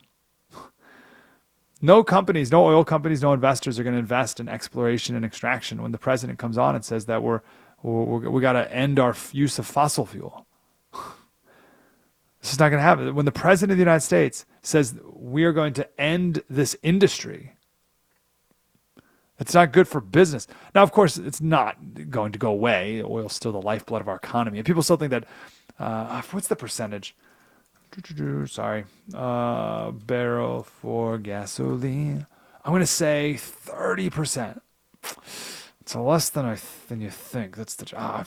No 1.85 2.03
companies, 2.03 2.51
no 2.51 2.65
oil 2.65 2.83
companies, 2.83 3.21
no 3.21 3.35
investors 3.35 3.79
are 3.79 3.83
going 3.83 3.93
to 3.93 4.01
invest 4.01 4.41
in 4.41 4.49
exploration 4.49 5.15
and 5.17 5.25
extraction 5.25 5.83
when 5.83 5.93
the 5.93 5.99
president 5.99 6.39
comes 6.39 6.57
on 6.57 6.75
and 6.75 6.83
says 6.83 7.05
that 7.05 7.23
we're, 7.23 7.43
we're 7.83 8.31
we 8.31 8.41
got 8.41 8.55
to 8.55 8.73
end 8.75 8.99
our 8.99 9.15
use 9.33 9.59
of 9.59 9.67
fossil 9.67 10.07
fuel. 10.07 10.47
this 12.41 12.53
is 12.53 12.59
not 12.59 12.71
going 12.71 12.79
to 12.79 12.83
happen. 12.83 13.15
When 13.15 13.27
the 13.27 13.33
president 13.33 13.73
of 13.73 13.77
the 13.77 13.83
United 13.83 14.01
States 14.01 14.47
says 14.63 14.95
we 15.13 15.45
are 15.45 15.53
going 15.53 15.75
to 15.75 16.01
end 16.01 16.43
this 16.49 16.75
industry, 16.83 17.53
it's 19.39 19.53
not 19.53 19.71
good 19.73 19.87
for 19.87 20.01
business. 20.01 20.47
Now, 20.75 20.85
of 20.85 20.91
course, 20.91 21.19
it's 21.19 21.43
not 21.43 21.77
going 22.09 22.33
to 22.33 22.39
go 22.39 22.51
away. 22.51 23.03
Oil's 23.03 23.35
still 23.35 23.53
the 23.53 23.61
lifeblood 23.61 24.01
of 24.01 24.09
our 24.09 24.17
economy. 24.17 24.59
And 24.59 24.67
people 24.67 24.83
still 24.83 24.97
think 24.97 25.11
that, 25.11 25.25
uh, 25.79 26.23
what's 26.31 26.49
the 26.49 26.57
percentage? 26.57 27.15
Sorry. 28.47 28.85
Uh, 29.13 29.91
barrel 29.91 30.63
for 30.63 31.19
gasoline. 31.19 32.27
I'm 32.65 32.73
to 32.81 32.87
say 32.87 33.35
30%. 33.39 34.61
It's 35.81 35.95
less 35.95 36.31
than 36.31 36.47
I 36.47 36.57
than 36.89 37.01
you 37.03 37.11
think. 37.11 37.57
That's 37.57 37.75
the 37.75 37.85
job. 37.85 38.27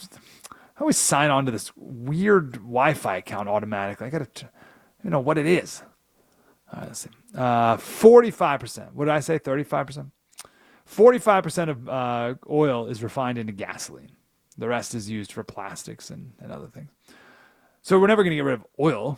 I 0.52 0.82
always 0.82 0.98
sign 0.98 1.32
on 1.32 1.46
to 1.48 1.52
this 1.52 1.72
weird 1.76 2.54
Wi-Fi 2.54 3.18
account 3.18 3.50
automatically. 3.50 4.08
I 4.08 4.10
got 4.12 4.34
to, 4.36 4.50
you 5.04 5.10
know 5.10 5.20
what 5.20 5.40
it 5.40 5.48
is. 5.48 5.82
All 6.72 6.80
right, 6.80 6.88
let's 6.88 7.00
see. 7.00 7.10
Uh, 7.34 7.78
45%. 7.78 8.94
What 8.94 9.06
did 9.06 9.14
I 9.14 9.22
say? 9.22 9.40
35%? 9.40 10.12
45% 10.88 11.70
of 11.70 11.90
uh, 11.90 12.36
oil 12.50 12.86
is 12.88 13.02
refined 13.02 13.40
into 13.40 13.54
gasoline. 13.54 14.12
The 14.58 14.68
rest 14.68 14.94
is 14.94 15.10
used 15.10 15.32
for 15.32 15.44
plastics 15.44 16.12
and, 16.12 16.34
and 16.40 16.52
other 16.52 16.68
things. 16.68 16.92
So 17.82 18.00
we're 18.00 18.08
never 18.08 18.24
going 18.24 18.32
to 18.32 18.36
get 18.36 18.44
rid 18.44 18.56
of 18.56 18.66
oil 18.80 19.18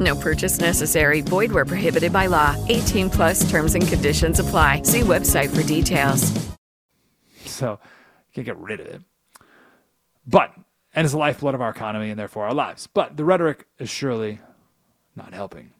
No 0.00 0.16
purchase 0.16 0.58
necessary. 0.58 1.20
Void 1.20 1.52
where 1.52 1.66
prohibited 1.66 2.12
by 2.12 2.26
law. 2.26 2.56
18 2.68 3.10
plus 3.10 3.48
terms 3.50 3.74
and 3.74 3.86
conditions 3.86 4.40
apply. 4.40 4.82
See 4.82 5.00
website 5.00 5.54
for 5.54 5.62
details. 5.62 6.32
So 7.44 7.78
you 7.82 8.34
can't 8.34 8.46
get 8.46 8.58
rid 8.58 8.80
of 8.80 8.86
it. 8.86 9.02
But 10.26 10.54
and 10.94 11.04
it's 11.04 11.12
the 11.12 11.18
lifeblood 11.18 11.54
of 11.54 11.60
our 11.60 11.70
economy 11.70 12.10
and 12.10 12.18
therefore 12.18 12.46
our 12.46 12.54
lives. 12.54 12.88
But 12.92 13.16
the 13.16 13.24
rhetoric 13.24 13.66
is 13.78 13.90
surely 13.90 14.40
not 15.14 15.34
helping. 15.34 15.72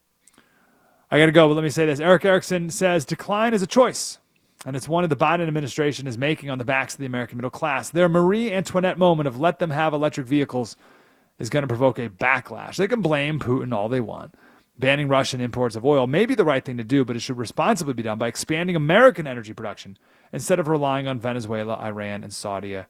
I 1.10 1.18
got 1.18 1.26
to 1.26 1.32
go, 1.32 1.48
but 1.48 1.54
let 1.54 1.64
me 1.64 1.70
say 1.70 1.86
this. 1.86 1.98
Erick 1.98 2.24
Erickson 2.24 2.70
says 2.70 3.04
decline 3.04 3.52
is 3.52 3.62
a 3.62 3.66
choice, 3.66 4.18
and 4.64 4.76
it's 4.76 4.88
one 4.88 5.02
of 5.02 5.10
the 5.10 5.16
Biden 5.16 5.46
administration 5.46 6.06
is 6.06 6.16
making 6.16 6.50
on 6.50 6.58
the 6.58 6.64
backs 6.64 6.94
of 6.94 7.00
the 7.00 7.06
American 7.06 7.36
middle 7.36 7.50
class. 7.50 7.90
Their 7.90 8.08
Marie 8.08 8.52
Antoinette 8.52 8.98
moment 8.98 9.26
of 9.26 9.40
let 9.40 9.58
them 9.58 9.70
have 9.70 9.92
electric 9.92 10.26
vehicles 10.26 10.76
is 11.40 11.50
going 11.50 11.62
to 11.62 11.66
provoke 11.66 11.98
a 11.98 12.08
backlash. 12.08 12.76
They 12.76 12.86
can 12.86 13.00
blame 13.00 13.40
Putin 13.40 13.74
all 13.74 13.88
they 13.88 14.00
want. 14.00 14.34
Banning 14.78 15.08
Russian 15.08 15.40
imports 15.40 15.74
of 15.74 15.84
oil 15.84 16.06
may 16.06 16.26
be 16.26 16.34
the 16.34 16.44
right 16.44 16.64
thing 16.64 16.76
to 16.76 16.84
do, 16.84 17.04
but 17.04 17.16
it 17.16 17.20
should 17.20 17.38
responsibly 17.38 17.94
be 17.94 18.02
done 18.02 18.18
by 18.18 18.28
expanding 18.28 18.76
American 18.76 19.26
energy 19.26 19.52
production 19.52 19.98
instead 20.32 20.60
of 20.60 20.68
relying 20.68 21.08
on 21.08 21.18
Venezuela, 21.18 21.74
Iran, 21.76 22.22
and 22.22 22.32
Saudi 22.32 22.80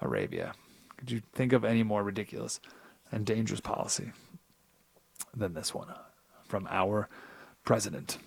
Arabia. 0.00 0.52
Could 0.96 1.10
you 1.10 1.22
think 1.32 1.52
of 1.52 1.64
any 1.64 1.82
more 1.82 2.02
ridiculous 2.02 2.60
and 3.10 3.24
dangerous 3.24 3.60
policy 3.60 4.12
than 5.34 5.54
this 5.54 5.74
one 5.74 5.88
from 6.46 6.68
our 6.70 7.08
president? 7.64 8.18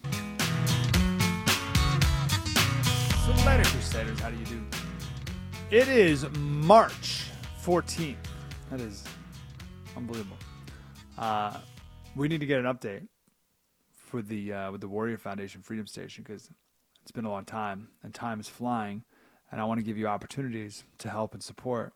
So, 3.26 3.34
later, 3.46 3.64
Crusaders, 3.64 4.20
how 4.20 4.30
do 4.30 4.38
you 4.38 4.46
do? 4.46 4.62
It 5.72 5.90
is 5.90 6.26
March 6.38 7.26
14th. 7.64 8.16
That 8.72 8.80
is 8.82 9.04
unbelievable. 9.98 10.38
Uh, 11.18 11.58
we 12.16 12.28
need 12.28 12.40
to 12.40 12.46
get 12.46 12.60
an 12.60 12.66
update 12.66 13.08
for 13.94 14.22
the 14.22 14.54
uh, 14.54 14.72
with 14.72 14.82
the 14.82 14.88
Warrior 14.88 15.18
Foundation 15.18 15.62
Freedom 15.62 15.88
Station 15.88 16.24
because 16.24 16.50
It's 17.08 17.12
been 17.14 17.26
a 17.26 17.32
long 17.32 17.46
time, 17.46 17.88
and 18.04 18.14
time 18.14 18.38
is 18.40 18.50
flying. 18.50 19.04
And 19.50 19.62
I 19.62 19.64
want 19.64 19.80
to 19.80 19.84
give 19.84 19.98
you 19.98 20.08
opportunities 20.08 20.84
to 20.98 21.10
help 21.10 21.34
and 21.34 21.42
support 21.42 21.94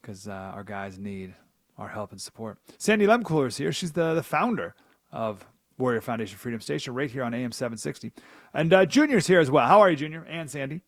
because 0.00 0.28
uh, 0.28 0.32
our 0.54 0.62
guys 0.62 0.96
need 0.96 1.34
our 1.76 1.88
help 1.88 2.12
and 2.12 2.20
support. 2.20 2.58
Sandy 2.78 3.04
Lehmkuhler 3.04 3.48
is 3.48 3.56
here. 3.56 3.72
She's 3.72 3.90
the, 3.90 4.14
the 4.14 4.22
founder 4.22 4.76
of 5.10 5.44
Warrior 5.76 6.00
Foundation 6.02 6.38
Freedom 6.38 6.60
Station 6.60 6.94
right 6.94 7.10
here 7.10 7.24
on 7.24 7.34
AM 7.34 7.50
760. 7.50 8.12
And 8.54 8.72
uh, 8.72 8.86
Junior's 8.86 9.26
here 9.26 9.40
as 9.40 9.50
well. 9.50 9.66
How 9.66 9.80
are 9.80 9.90
you, 9.90 9.96
Junior? 9.96 10.24
And 10.28 10.48
Sandy. 10.48 10.82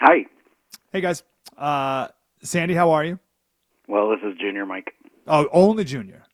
Hi. 0.00 0.26
Hey, 0.92 1.00
guys. 1.00 1.22
Uh, 1.56 2.08
Sandy, 2.42 2.74
how 2.74 2.90
are 2.90 3.04
you? 3.06 3.18
Well, 3.88 4.10
this 4.10 4.20
is 4.24 4.38
Junior 4.38 4.66
Mike. 4.66 4.94
Oh, 5.26 5.48
only 5.52 5.84
Junior. 5.84 6.24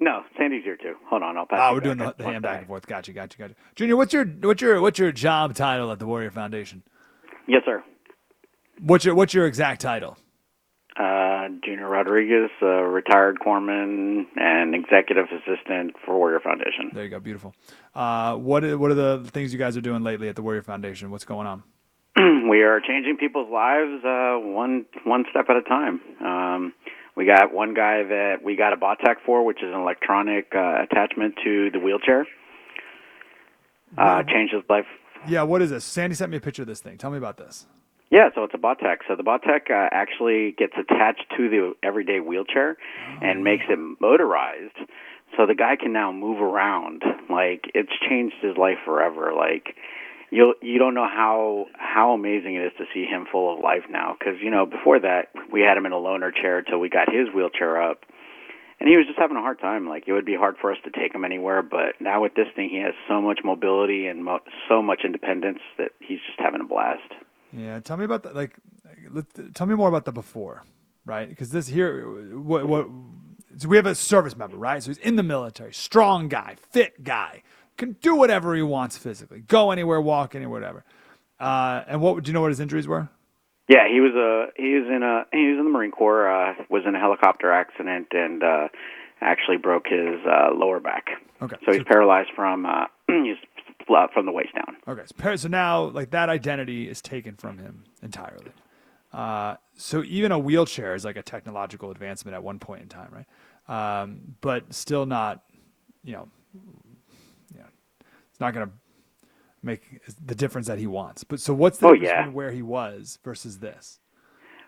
No, 0.00 0.22
Sandy's 0.36 0.62
here 0.62 0.76
too. 0.76 0.94
Hold 1.08 1.22
on, 1.22 1.36
I'll 1.36 1.46
pass. 1.46 1.58
Oh, 1.60 1.74
we're 1.74 1.80
doing 1.80 1.98
the, 1.98 2.14
the 2.16 2.24
hand 2.24 2.42
back 2.42 2.58
and 2.58 2.66
forth. 2.68 2.86
Gotcha, 2.86 3.12
gotcha, 3.12 3.36
gotcha. 3.36 3.54
Junior, 3.74 3.96
what's 3.96 4.12
your 4.12 4.24
what's 4.24 4.62
your 4.62 4.80
what's 4.80 4.98
your 4.98 5.10
job 5.10 5.54
title 5.54 5.90
at 5.90 5.98
the 5.98 6.06
Warrior 6.06 6.30
Foundation? 6.30 6.82
Yes, 7.48 7.62
sir. 7.64 7.82
What's 8.80 9.04
your 9.04 9.16
what's 9.16 9.34
your 9.34 9.46
exact 9.46 9.80
title? 9.80 10.16
Uh, 10.96 11.48
Junior 11.64 11.88
Rodriguez, 11.88 12.50
uh, 12.60 12.66
retired 12.66 13.38
corpsman 13.38 14.24
and 14.36 14.74
executive 14.74 15.26
assistant 15.26 15.94
for 16.04 16.16
Warrior 16.16 16.40
Foundation. 16.40 16.90
There 16.92 17.04
you 17.04 17.10
go, 17.10 17.20
beautiful. 17.20 17.54
Uh, 17.94 18.34
what 18.34 18.64
are, 18.64 18.76
what 18.76 18.90
are 18.90 18.94
the 18.94 19.28
things 19.30 19.52
you 19.52 19.60
guys 19.60 19.76
are 19.76 19.80
doing 19.80 20.02
lately 20.02 20.28
at 20.28 20.34
the 20.34 20.42
Warrior 20.42 20.62
Foundation? 20.62 21.12
What's 21.12 21.24
going 21.24 21.46
on? 21.46 21.62
we 22.48 22.62
are 22.62 22.80
changing 22.80 23.16
people's 23.16 23.48
lives 23.50 24.04
uh, 24.04 24.38
one 24.38 24.86
one 25.04 25.24
step 25.30 25.46
at 25.48 25.56
a 25.56 25.62
time. 25.62 26.00
Um, 26.20 26.72
we 27.18 27.26
got 27.26 27.52
one 27.52 27.74
guy 27.74 28.04
that 28.04 28.36
we 28.44 28.54
got 28.54 28.72
a 28.72 28.76
Batec 28.76 29.16
for, 29.26 29.44
which 29.44 29.58
is 29.58 29.74
an 29.74 29.80
electronic 29.80 30.52
uh, 30.54 30.84
attachment 30.84 31.34
to 31.42 31.68
the 31.72 31.80
wheelchair. 31.80 32.24
Uh, 33.96 34.22
changed 34.22 34.54
his 34.54 34.62
life 34.68 34.84
Yeah, 35.26 35.42
what 35.42 35.60
is 35.60 35.70
this? 35.70 35.84
Sandy 35.84 36.14
sent 36.14 36.30
me 36.30 36.36
a 36.36 36.40
picture 36.40 36.62
of 36.62 36.68
this 36.68 36.80
thing. 36.80 36.96
Tell 36.96 37.10
me 37.10 37.18
about 37.18 37.36
this. 37.36 37.66
Yeah, 38.10 38.28
so 38.34 38.44
it's 38.44 38.54
a 38.54 38.58
Batec. 38.58 38.98
So 39.08 39.16
the 39.16 39.24
Batec 39.24 39.70
uh, 39.70 39.88
actually 39.90 40.52
gets 40.52 40.74
attached 40.78 41.24
to 41.36 41.48
the 41.48 41.74
everyday 41.82 42.20
wheelchair 42.20 42.76
and 43.20 43.42
makes 43.42 43.64
it 43.68 43.78
motorized. 44.00 44.76
So 45.36 45.44
the 45.44 45.54
guy 45.54 45.74
can 45.76 45.92
now 45.92 46.12
move 46.12 46.40
around. 46.40 47.02
Like 47.28 47.70
it's 47.74 47.92
changed 48.08 48.36
his 48.40 48.56
life 48.56 48.78
forever. 48.84 49.32
Like 49.36 49.74
you 50.30 50.54
you 50.60 50.78
don't 50.78 50.94
know 50.94 51.06
how 51.06 51.66
how 51.74 52.12
amazing 52.12 52.54
it 52.56 52.64
is 52.64 52.72
to 52.78 52.84
see 52.92 53.04
him 53.04 53.26
full 53.30 53.54
of 53.54 53.62
life 53.62 53.84
now. 53.90 54.16
Because 54.18 54.40
you 54.42 54.50
know 54.50 54.66
before 54.66 55.00
that 55.00 55.28
we 55.52 55.60
had 55.60 55.76
him 55.76 55.86
in 55.86 55.92
a 55.92 55.96
loaner 55.96 56.34
chair 56.34 56.62
till 56.62 56.78
we 56.78 56.88
got 56.88 57.12
his 57.12 57.28
wheelchair 57.34 57.80
up, 57.80 58.04
and 58.80 58.88
he 58.88 58.96
was 58.96 59.06
just 59.06 59.18
having 59.18 59.36
a 59.36 59.40
hard 59.40 59.60
time. 59.60 59.88
Like 59.88 60.04
it 60.06 60.12
would 60.12 60.26
be 60.26 60.36
hard 60.36 60.56
for 60.60 60.70
us 60.72 60.78
to 60.84 60.90
take 60.90 61.14
him 61.14 61.24
anywhere. 61.24 61.62
But 61.62 62.00
now 62.00 62.22
with 62.22 62.34
this 62.34 62.48
thing, 62.54 62.68
he 62.68 62.78
has 62.78 62.94
so 63.08 63.20
much 63.20 63.40
mobility 63.44 64.06
and 64.06 64.24
mo- 64.24 64.40
so 64.68 64.82
much 64.82 65.02
independence 65.04 65.60
that 65.78 65.92
he's 66.00 66.20
just 66.26 66.38
having 66.38 66.60
a 66.60 66.64
blast. 66.64 67.12
Yeah, 67.52 67.80
tell 67.80 67.96
me 67.96 68.04
about 68.04 68.22
the 68.22 68.32
like. 68.32 68.54
Tell 69.54 69.66
me 69.66 69.74
more 69.74 69.88
about 69.88 70.04
the 70.04 70.12
before, 70.12 70.64
right? 71.06 71.28
Because 71.28 71.50
this 71.50 71.68
here, 71.68 72.38
what 72.38 72.66
what. 72.66 72.88
So 73.56 73.66
we 73.66 73.76
have 73.76 73.86
a 73.86 73.94
service 73.94 74.36
member, 74.36 74.56
right? 74.56 74.82
So 74.82 74.90
he's 74.90 74.98
in 74.98 75.16
the 75.16 75.22
military, 75.22 75.72
strong 75.72 76.28
guy, 76.28 76.56
fit 76.70 77.02
guy, 77.02 77.42
can 77.78 77.92
do 78.02 78.14
whatever 78.14 78.54
he 78.54 78.62
wants 78.62 78.98
physically, 78.98 79.40
go 79.40 79.70
anywhere, 79.70 80.00
walk 80.00 80.34
anywhere, 80.34 80.60
whatever. 80.60 80.84
Uh, 81.40 81.84
and 81.86 82.00
what 82.02 82.22
do 82.22 82.28
you 82.28 82.34
know 82.34 82.42
what 82.42 82.50
his 82.50 82.60
injuries 82.60 82.86
were? 82.86 83.08
Yeah, 83.68 83.88
he 83.90 84.00
was 84.00 84.14
a 84.14 84.46
he 84.60 84.74
was 84.74 84.86
in 84.88 85.02
a 85.02 85.24
he 85.32 85.50
was 85.50 85.58
in 85.58 85.64
the 85.64 85.70
Marine 85.70 85.90
Corps. 85.90 86.28
Uh, 86.28 86.54
was 86.68 86.82
in 86.86 86.94
a 86.94 86.98
helicopter 86.98 87.52
accident 87.52 88.08
and 88.12 88.42
uh, 88.42 88.68
actually 89.20 89.56
broke 89.56 89.86
his 89.86 90.20
uh, 90.26 90.54
lower 90.54 90.80
back. 90.80 91.06
Okay, 91.40 91.56
So 91.64 91.72
he's 91.72 91.84
paralyzed 91.84 92.30
from 92.34 92.66
uh, 92.66 92.86
he's 93.06 93.36
from 94.12 94.26
the 94.26 94.32
waist 94.32 94.50
down. 94.54 94.76
Okay, 94.86 95.04
so, 95.06 95.36
so 95.36 95.48
now 95.48 95.84
like 95.84 96.10
that 96.10 96.28
identity 96.28 96.88
is 96.88 97.00
taken 97.00 97.36
from 97.36 97.58
him 97.58 97.84
entirely. 98.02 98.52
Uh, 99.12 99.56
so 99.76 100.02
even 100.04 100.32
a 100.32 100.38
wheelchair 100.38 100.94
is 100.94 101.04
like 101.04 101.16
a 101.16 101.22
technological 101.22 101.90
advancement 101.90 102.34
at 102.34 102.42
one 102.42 102.58
point 102.58 102.82
in 102.82 102.88
time, 102.88 103.10
right? 103.10 104.02
Um, 104.02 104.36
but 104.40 104.74
still 104.74 105.06
not, 105.06 105.42
you 106.04 106.12
know, 106.12 106.28
it's 108.38 108.40
not 108.40 108.54
going 108.54 108.68
to 108.68 108.72
make 109.64 110.00
the 110.24 110.36
difference 110.36 110.68
that 110.68 110.78
he 110.78 110.86
wants. 110.86 111.24
But 111.24 111.40
so 111.40 111.52
what's 111.52 111.78
the 111.78 111.88
Oh, 111.88 111.92
difference 111.94 112.08
yeah. 112.08 112.20
between 112.22 112.34
where 112.34 112.52
he 112.52 112.62
was 112.62 113.18
versus 113.24 113.58
this? 113.58 113.98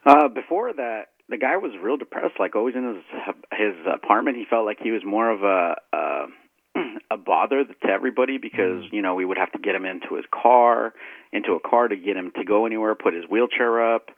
Uh, 0.05 0.27
before 0.27 0.73
that, 0.73 1.11
the 1.29 1.37
guy 1.37 1.57
was 1.57 1.71
real 1.81 1.97
depressed. 1.97 2.35
Like 2.41 2.57
always 2.57 2.75
in 2.75 2.97
his 2.97 3.05
his 3.53 3.75
apartment, 3.87 4.37
he 4.39 4.45
felt 4.51 4.67
like 4.67 4.79
he 4.83 4.91
was 4.91 5.03
more 5.05 5.31
of 5.31 5.45
a 5.45 5.77
a, 5.97 6.27
a 7.13 7.17
bother 7.17 7.63
to 7.65 7.89
everybody 7.89 8.39
because 8.39 8.83
you 8.91 9.03
know 9.03 9.15
we 9.15 9.25
would 9.25 9.39
have 9.39 9.53
to 9.53 9.59
get 9.61 9.77
him 9.77 9.85
into 9.85 10.17
his 10.17 10.25
car, 10.33 10.93
into 11.33 11.53
a 11.53 11.61
car 11.61 11.87
to 11.87 11.95
get 11.97 12.17
him 12.17 12.33
to 12.37 12.43
go 12.45 12.67
anywhere, 12.67 12.97
put 12.97 13.15
his 13.15 13.25
wheelchair 13.31 13.95
up. 13.95 14.09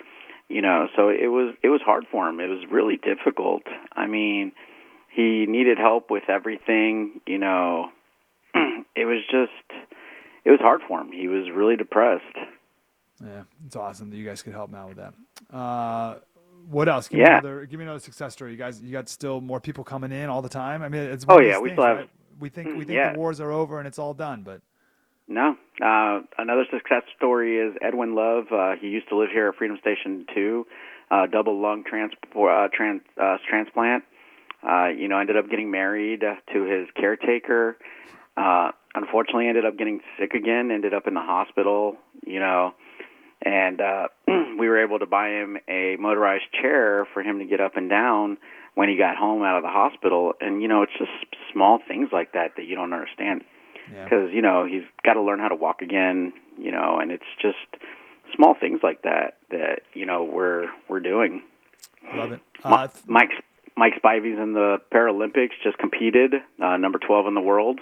You 0.48 0.62
know, 0.62 0.86
so 0.96 1.10
it 1.10 1.26
was 1.28 1.54
it 1.62 1.68
was 1.68 1.82
hard 1.84 2.04
for 2.10 2.26
him. 2.26 2.40
It 2.40 2.48
was 2.48 2.64
really 2.70 2.96
difficult. 3.02 3.64
I 3.94 4.06
mean, 4.06 4.52
he 5.10 5.44
needed 5.46 5.76
help 5.76 6.10
with 6.10 6.30
everything. 6.30 7.20
You 7.26 7.38
know, 7.38 7.90
it 8.96 9.04
was 9.04 9.22
just 9.30 9.50
it 10.44 10.50
was 10.50 10.60
hard 10.60 10.80
for 10.86 11.00
him. 11.00 11.10
He 11.12 11.28
was 11.28 11.50
really 11.54 11.76
depressed. 11.76 12.24
Yeah, 13.24 13.42
it's 13.66 13.76
awesome 13.76 14.10
that 14.10 14.16
you 14.16 14.24
guys 14.26 14.42
could 14.42 14.52
help 14.52 14.70
him 14.70 14.74
out 14.76 14.88
with 14.88 14.96
that. 14.98 15.14
Uh, 15.56 16.16
what 16.68 16.88
else? 16.88 17.08
Give 17.08 17.20
Yeah. 17.20 17.24
me 17.34 17.38
another, 17.38 17.66
give 17.66 17.78
me 17.78 17.84
another 17.84 18.00
success 18.00 18.32
story. 18.32 18.50
You 18.52 18.56
guys, 18.56 18.82
you 18.82 18.90
got 18.92 19.08
still 19.08 19.40
more 19.40 19.60
people 19.60 19.84
coming 19.84 20.10
in 20.12 20.28
all 20.28 20.42
the 20.42 20.48
time. 20.48 20.82
I 20.82 20.88
mean, 20.88 21.02
it's 21.02 21.24
Oh, 21.28 21.40
yeah, 21.40 21.58
we 21.58 21.68
things, 21.68 21.76
still 21.76 21.84
have- 21.86 21.96
right? 21.98 22.10
We 22.40 22.48
think 22.48 22.68
we 22.76 22.84
think 22.84 22.96
yeah. 22.96 23.12
the 23.12 23.18
wars 23.18 23.40
are 23.40 23.52
over 23.52 23.78
and 23.78 23.86
it's 23.86 23.98
all 24.00 24.14
done, 24.14 24.42
but 24.42 24.60
No. 25.28 25.56
Uh, 25.80 26.22
another 26.38 26.64
success 26.72 27.04
story 27.16 27.58
is 27.58 27.74
Edwin 27.80 28.14
Love. 28.16 28.46
Uh, 28.52 28.72
he 28.80 28.88
used 28.88 29.08
to 29.10 29.16
live 29.16 29.30
here 29.30 29.48
at 29.48 29.54
Freedom 29.54 29.78
Station 29.80 30.26
2, 30.34 30.66
uh, 31.12 31.26
double 31.26 31.60
lung 31.60 31.84
transport, 31.84 32.52
uh, 32.52 32.68
trans, 32.76 33.02
uh, 33.20 33.36
transplant. 33.48 34.02
Uh, 34.68 34.86
you 34.88 35.06
know, 35.08 35.18
ended 35.18 35.36
up 35.36 35.48
getting 35.48 35.70
married 35.70 36.20
to 36.52 36.62
his 36.64 36.88
caretaker. 36.96 37.76
Uh, 38.36 38.70
unfortunately, 38.94 39.48
ended 39.48 39.64
up 39.64 39.76
getting 39.76 40.00
sick 40.18 40.34
again, 40.34 40.70
ended 40.70 40.94
up 40.94 41.06
in 41.06 41.14
the 41.14 41.20
hospital, 41.20 41.96
you 42.26 42.40
know. 42.40 42.74
And 43.44 43.80
uh, 43.80 44.08
we 44.26 44.68
were 44.68 44.82
able 44.82 44.98
to 45.00 45.06
buy 45.06 45.28
him 45.28 45.58
a 45.68 45.96
motorized 45.98 46.50
chair 46.60 47.06
for 47.12 47.22
him 47.22 47.40
to 47.40 47.44
get 47.44 47.60
up 47.60 47.76
and 47.76 47.90
down 47.90 48.38
when 48.74 48.88
he 48.88 48.96
got 48.96 49.16
home 49.16 49.42
out 49.42 49.56
of 49.56 49.62
the 49.62 49.68
hospital. 49.68 50.32
And, 50.40 50.62
you 50.62 50.68
know, 50.68 50.82
it's 50.82 50.92
just 50.98 51.10
small 51.52 51.80
things 51.86 52.10
like 52.12 52.32
that 52.32 52.52
that 52.56 52.66
you 52.66 52.76
don't 52.76 52.92
understand 52.92 53.42
yeah. 53.90 54.04
because 54.04 54.32
you 54.32 54.42
know 54.42 54.64
he's 54.64 54.82
got 55.04 55.14
to 55.14 55.22
learn 55.22 55.38
how 55.38 55.48
to 55.48 55.54
walk 55.54 55.82
again 55.82 56.32
you 56.58 56.70
know 56.70 56.98
and 57.00 57.10
it's 57.10 57.24
just 57.40 57.56
small 58.34 58.54
things 58.58 58.80
like 58.82 59.02
that 59.02 59.38
that 59.50 59.82
you 59.94 60.06
know 60.06 60.24
we're 60.24 60.68
we're 60.88 61.00
doing 61.00 61.42
Love 62.14 62.32
it. 62.32 62.40
Uh, 62.62 62.88
mike 63.06 63.30
mike 63.76 63.94
spivey's 64.02 64.38
in 64.38 64.52
the 64.54 64.78
paralympics 64.92 65.52
just 65.62 65.78
competed 65.78 66.34
uh 66.62 66.76
number 66.76 66.98
12 66.98 67.26
in 67.26 67.34
the 67.34 67.40
world 67.40 67.80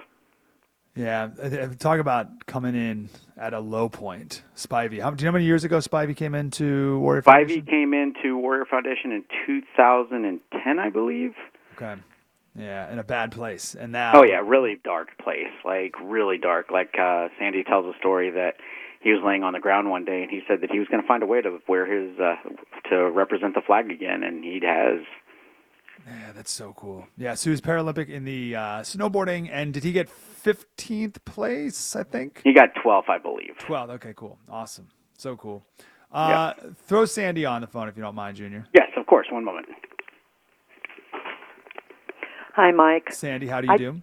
yeah. 1.00 1.28
uh, 1.42 1.46
uh, 1.46 1.68
Talk 1.78 1.98
about 2.00 2.46
coming 2.46 2.74
in 2.74 3.08
at 3.36 3.54
a 3.54 3.60
low 3.60 3.88
point. 3.88 4.42
Spivey. 4.56 5.00
How, 5.00 5.10
do 5.10 5.22
you 5.22 5.26
know 5.26 5.32
how 5.32 5.32
many 5.32 5.44
years 5.46 5.64
ago 5.64 5.78
Spivey 5.78 6.16
came 6.16 6.34
into 6.34 6.98
Warrior 7.00 7.22
spivey 7.22 7.24
Foundation? 7.24 7.66
came 7.66 7.94
into 7.94 8.36
warrior 8.36 8.64
foundation 8.66 9.12
in 9.12 9.24
2010 9.46 10.78
i 10.78 10.90
believe 10.90 11.34
Okay. 11.76 11.94
Yeah, 12.56 12.92
in 12.92 12.98
a 12.98 13.04
bad 13.04 13.30
place. 13.32 13.74
And 13.74 13.92
now. 13.92 14.12
oh 14.14 14.22
yeah 14.24 14.40
really 14.44 14.78
dark 14.84 15.16
place 15.22 15.52
like 15.64 15.94
really 16.02 16.36
dark 16.38 16.70
like 16.70 16.94
uh 16.98 17.28
sandy 17.38 17.62
tells 17.64 17.86
a 17.86 17.96
story 17.98 18.30
that 18.32 18.56
he 19.00 19.12
was 19.12 19.22
laying 19.24 19.42
on 19.42 19.54
the 19.54 19.60
ground 19.60 19.88
one 19.88 20.04
day 20.04 20.22
and 20.22 20.30
he 20.30 20.40
said 20.46 20.60
that 20.60 20.70
he 20.70 20.78
was 20.78 20.88
going 20.88 21.00
to 21.00 21.08
find 21.08 21.22
a 21.22 21.26
way 21.26 21.40
to 21.40 21.58
wear 21.68 21.86
his 21.86 22.18
uh 22.18 22.34
to 22.90 23.10
represent 23.10 23.54
the 23.54 23.62
flag 23.62 23.90
again 23.90 24.22
and 24.22 24.44
he 24.44 24.60
has 24.62 25.00
Yeah, 26.06 26.32
that's 26.34 26.50
so 26.52 26.74
cool. 26.76 27.06
Yeah, 27.16 27.34
so 27.34 27.44
he 27.44 27.50
was 27.52 27.60
Paralympic 27.60 28.08
in 28.08 28.24
the 28.24 28.56
uh, 28.56 28.80
snowboarding, 28.80 29.48
and 29.52 29.72
did 29.74 29.84
he 29.84 29.92
get 29.92 30.08
15th 30.44 31.24
place? 31.24 31.96
I 31.96 32.02
think. 32.02 32.40
he 32.44 32.52
got 32.52 32.70
12 32.82 33.04
i 33.08 33.18
believe 33.18 33.56
12. 33.58 33.90
Okay, 33.90 34.12
cool. 34.16 34.38
Awesome. 34.48 34.88
So 35.16 35.36
cool. 35.36 35.64
Uh, 36.12 36.54
Throw 36.86 37.04
Sandy 37.04 37.44
on 37.44 37.60
the 37.60 37.66
phone 37.66 37.88
if 37.88 37.96
you 37.96 38.02
don't 38.02 38.14
mind, 38.14 38.36
Junior. 38.36 38.66
Yes, 38.74 38.88
of 38.96 39.06
course. 39.06 39.28
One 39.30 39.44
moment. 39.44 39.66
Hi, 42.54 42.72
Mike. 42.72 43.12
Sandy, 43.12 43.46
how 43.46 43.60
do 43.60 43.68
you 43.68 43.72
I- 43.74 43.76
do? 43.78 44.02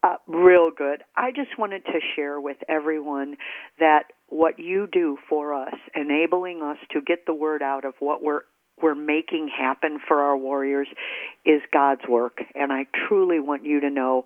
Uh, 0.00 0.14
real 0.28 0.70
good. 0.70 1.02
I 1.16 1.32
just 1.32 1.58
wanted 1.58 1.84
to 1.86 1.98
share 2.14 2.40
with 2.40 2.58
everyone 2.68 3.36
that 3.80 4.04
what 4.28 4.60
you 4.60 4.86
do 4.86 5.18
for 5.28 5.52
us, 5.52 5.74
enabling 5.96 6.62
us 6.62 6.76
to 6.92 7.00
get 7.00 7.26
the 7.26 7.34
word 7.34 7.62
out 7.62 7.84
of 7.84 7.94
what 7.98 8.22
we're 8.22 8.42
we're 8.80 8.94
making 8.94 9.48
happen 9.48 9.98
for 10.06 10.20
our 10.20 10.36
warriors, 10.36 10.86
is 11.44 11.60
God's 11.72 12.02
work. 12.08 12.38
And 12.54 12.72
I 12.72 12.86
truly 13.08 13.40
want 13.40 13.64
you 13.64 13.80
to 13.80 13.90
know 13.90 14.24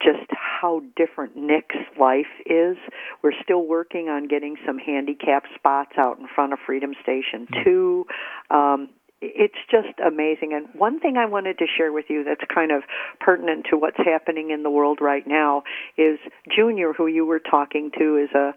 just 0.00 0.30
how 0.30 0.82
different 0.96 1.36
Nick's 1.36 1.76
life 1.98 2.26
is. 2.46 2.76
We're 3.22 3.32
still 3.42 3.66
working 3.66 4.08
on 4.08 4.28
getting 4.28 4.56
some 4.66 4.78
handicap 4.78 5.44
spots 5.54 5.92
out 5.98 6.18
in 6.18 6.26
front 6.34 6.52
of 6.52 6.58
Freedom 6.64 6.94
Station 7.02 7.48
Two. 7.64 8.06
Um, 8.50 8.88
it's 9.22 9.58
just 9.70 9.98
amazing. 10.04 10.52
And 10.52 10.68
one 10.74 10.98
thing 10.98 11.16
I 11.16 11.26
wanted 11.26 11.58
to 11.58 11.66
share 11.66 11.92
with 11.92 12.06
you 12.08 12.24
that's 12.24 12.42
kind 12.52 12.72
of 12.72 12.82
pertinent 13.20 13.66
to 13.70 13.78
what's 13.78 13.96
happening 13.96 14.50
in 14.50 14.64
the 14.64 14.70
world 14.70 14.98
right 15.00 15.26
now 15.26 15.62
is 15.96 16.18
Junior, 16.54 16.92
who 16.92 17.06
you 17.06 17.24
were 17.24 17.38
talking 17.38 17.92
to, 17.98 18.16
is 18.16 18.30
a 18.34 18.52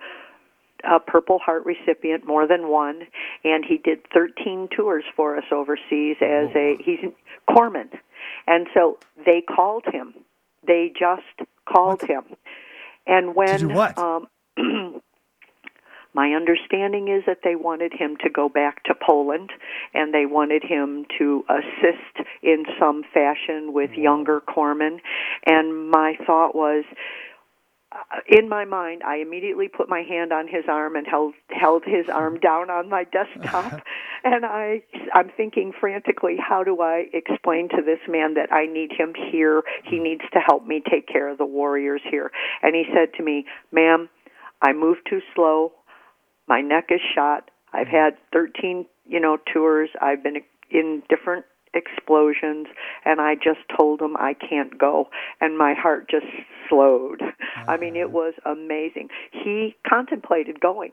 a 0.83 0.99
Purple 0.99 1.39
Heart 1.39 1.65
recipient, 1.65 2.27
more 2.27 2.47
than 2.47 2.67
one, 2.67 3.07
and 3.43 3.65
he 3.65 3.77
did 3.77 4.01
13 4.13 4.69
tours 4.75 5.03
for 5.15 5.37
us 5.37 5.45
overseas 5.51 6.17
as 6.21 6.49
a 6.55 6.77
he's 6.83 6.99
corpsman, 7.49 7.89
and 8.45 8.67
so 8.73 8.97
they 9.25 9.41
called 9.41 9.85
him. 9.91 10.13
They 10.65 10.91
just 10.97 11.49
called 11.67 12.01
What? 12.01 12.10
him, 12.10 12.23
and 13.08 13.36
when 13.36 13.47
To 13.60 13.67
do 13.67 13.73
what? 13.73 13.97
Um, 13.97 14.28
my 16.13 16.32
understanding 16.32 17.10
is 17.10 17.23
that 17.28 17.39
they 17.43 17.56
wanted 17.56 17.91
him 17.93 18.15
to 18.23 18.30
go 18.30 18.47
back 18.47 18.84
to 18.86 18.93
Poland, 18.95 19.51
and 19.93 20.13
they 20.13 20.25
wanted 20.25 20.63
him 20.63 21.06
to 21.17 21.43
assist 21.49 22.28
in 22.41 22.63
some 22.80 23.04
fashion 23.13 23.73
with 23.73 23.91
younger 23.91 24.41
corpsmen. 24.41 24.99
And 25.45 25.89
my 25.91 26.15
thought 26.25 26.56
was, 26.56 26.86
Uh, 27.95 28.19
in 28.27 28.49
my 28.49 28.65
mind, 28.65 29.03
I 29.03 29.17
immediately 29.17 29.67
put 29.69 29.88
my 29.88 30.01
hand 30.01 30.34
on 30.34 30.47
his 30.47 30.65
arm 30.67 30.95
and 30.95 31.08
held 31.08 31.34
held 31.49 31.84
his 31.86 32.08
arm 32.12 32.36
mm-hmm. 32.36 32.41
down 32.41 32.69
on 32.69 32.89
my 32.89 33.05
desktop, 33.05 33.81
and 34.23 34.45
I 34.45 34.84
I'm 35.13 35.29
thinking 35.36 35.71
frantically, 35.79 36.36
how 36.38 36.63
do 36.63 36.81
I 36.81 37.05
explain 37.13 37.69
to 37.69 37.81
this 37.86 37.99
man 38.08 38.34
that 38.34 38.51
I 38.51 38.65
need 38.65 38.91
him 38.91 39.13
here? 39.31 39.63
He 39.84 39.95
mm-hmm. 39.95 40.03
needs 40.03 40.23
to 40.34 40.39
help 40.39 40.65
me 40.65 40.81
take 40.89 41.08
care 41.08 41.29
of 41.29 41.38
the 41.38 41.45
warriors 41.45 42.01
here. 42.10 42.31
And 42.62 42.75
he 42.75 42.84
said 42.93 43.13
to 43.17 43.23
me, 43.23 43.45
"Ma'am, 43.71 44.10
I 44.62 44.73
move 44.73 44.97
too 45.10 45.21
slow. 45.34 45.71
My 46.47 46.62
neck 46.62 46.88
is 46.89 47.01
shot. 47.15 47.49
I've 47.71 47.88
mm-hmm. 47.88 47.95
had 47.95 48.17
13, 48.34 48.86
you 49.08 49.19
know, 49.19 49.38
tours. 49.53 49.89
I've 50.01 50.21
been 50.21 50.38
in 50.69 51.03
different 51.10 51.45
explosions 51.75 52.67
and 53.03 53.19
I 53.21 53.35
just 53.35 53.59
told 53.77 54.01
him 54.01 54.15
I 54.17 54.33
can't 54.33 54.77
go 54.77 55.09
and 55.41 55.57
my 55.57 55.73
heart 55.73 56.09
just 56.09 56.25
slowed. 56.69 57.21
I 57.67 57.77
mean 57.77 57.95
it 57.95 58.11
was 58.11 58.33
amazing. 58.45 59.09
He 59.31 59.75
contemplated 59.88 60.59
going. 60.59 60.91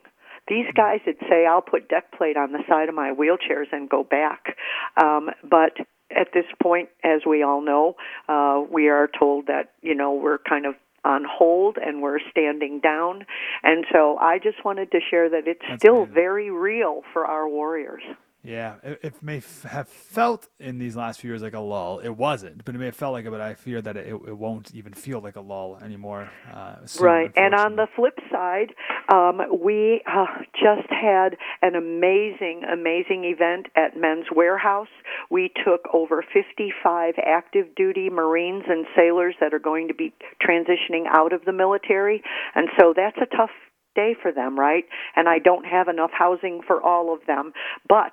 These 0.48 0.66
guys 0.74 1.00
would 1.06 1.16
say 1.30 1.46
I'll 1.46 1.62
put 1.62 1.88
deck 1.88 2.12
plate 2.16 2.36
on 2.36 2.52
the 2.52 2.62
side 2.68 2.88
of 2.88 2.94
my 2.94 3.12
wheelchairs 3.12 3.66
and 3.72 3.88
go 3.88 4.02
back. 4.04 4.56
Um 4.96 5.30
but 5.48 5.72
at 6.14 6.28
this 6.34 6.44
point 6.62 6.88
as 7.04 7.20
we 7.26 7.42
all 7.42 7.62
know, 7.62 7.94
uh 8.28 8.60
we 8.70 8.88
are 8.88 9.08
told 9.18 9.46
that, 9.46 9.70
you 9.80 9.94
know, 9.94 10.12
we're 10.14 10.38
kind 10.38 10.66
of 10.66 10.74
on 11.04 11.24
hold 11.28 11.78
and 11.84 12.00
we're 12.00 12.20
standing 12.30 12.78
down. 12.80 13.26
And 13.64 13.84
so 13.92 14.16
I 14.18 14.38
just 14.38 14.64
wanted 14.64 14.92
to 14.92 15.00
share 15.10 15.28
that 15.30 15.48
it's 15.48 15.60
That's 15.68 15.80
still 15.80 16.02
amazing. 16.02 16.14
very 16.14 16.50
real 16.50 17.02
for 17.12 17.24
our 17.26 17.48
warriors. 17.48 18.02
Yeah, 18.44 18.74
it, 18.82 18.98
it 19.02 19.22
may 19.22 19.36
f- 19.36 19.62
have 19.62 19.88
felt 19.88 20.48
in 20.58 20.78
these 20.78 20.96
last 20.96 21.20
few 21.20 21.30
years 21.30 21.42
like 21.42 21.54
a 21.54 21.60
lull. 21.60 22.00
It 22.00 22.10
wasn't, 22.16 22.64
but 22.64 22.74
it 22.74 22.78
may 22.78 22.86
have 22.86 22.96
felt 22.96 23.12
like 23.12 23.24
it. 23.24 23.30
But 23.30 23.40
I 23.40 23.54
fear 23.54 23.80
that 23.80 23.96
it, 23.96 24.08
it 24.08 24.36
won't 24.36 24.74
even 24.74 24.94
feel 24.94 25.20
like 25.20 25.36
a 25.36 25.40
lull 25.40 25.78
anymore. 25.80 26.28
Uh, 26.52 26.84
soon, 26.84 27.06
Right. 27.06 27.32
And 27.36 27.54
on 27.54 27.76
the 27.76 27.86
flip 27.94 28.18
side, 28.32 28.74
um, 29.12 29.42
we 29.62 30.02
uh, 30.12 30.26
just 30.54 30.88
had 30.90 31.36
an 31.62 31.76
amazing, 31.76 32.62
amazing 32.70 33.24
event 33.24 33.66
at 33.76 33.96
Men's 33.96 34.26
Wearhouse. 34.34 34.86
We 35.30 35.52
took 35.64 35.82
over 35.92 36.24
55 36.32 37.14
active 37.24 37.74
duty 37.76 38.10
Marines 38.10 38.64
and 38.68 38.86
sailors 38.96 39.36
that 39.40 39.54
are 39.54 39.60
going 39.60 39.86
to 39.86 39.94
be 39.94 40.12
transitioning 40.42 41.04
out 41.08 41.32
of 41.32 41.44
the 41.44 41.52
military. 41.52 42.22
And 42.56 42.68
so 42.78 42.92
that's 42.96 43.18
a 43.18 43.36
tough 43.36 43.50
day 43.94 44.14
for 44.20 44.32
them, 44.32 44.58
right? 44.58 44.84
And 45.16 45.28
I 45.28 45.38
don't 45.38 45.64
have 45.64 45.88
enough 45.88 46.10
housing 46.12 46.60
for 46.66 46.82
all 46.82 47.12
of 47.12 47.20
them. 47.26 47.52
But 47.88 48.12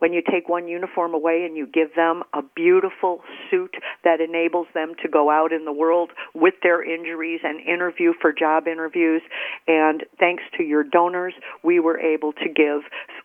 when 0.00 0.12
you 0.12 0.22
take 0.28 0.48
one 0.48 0.66
uniform 0.66 1.14
away 1.14 1.44
and 1.44 1.56
you 1.56 1.66
give 1.66 1.94
them 1.94 2.22
a 2.34 2.40
beautiful 2.56 3.20
suit 3.50 3.74
that 4.02 4.20
enables 4.20 4.66
them 4.74 4.94
to 5.02 5.08
go 5.08 5.30
out 5.30 5.52
in 5.52 5.64
the 5.64 5.72
world 5.72 6.10
with 6.34 6.54
their 6.62 6.82
injuries 6.82 7.40
and 7.44 7.60
interview 7.60 8.12
for 8.20 8.32
job 8.32 8.66
interviews. 8.66 9.22
And 9.68 10.04
thanks 10.18 10.42
to 10.56 10.64
your 10.64 10.82
donors, 10.82 11.34
we 11.62 11.80
were 11.80 11.98
able 12.00 12.32
to 12.32 12.48
give 12.48 12.80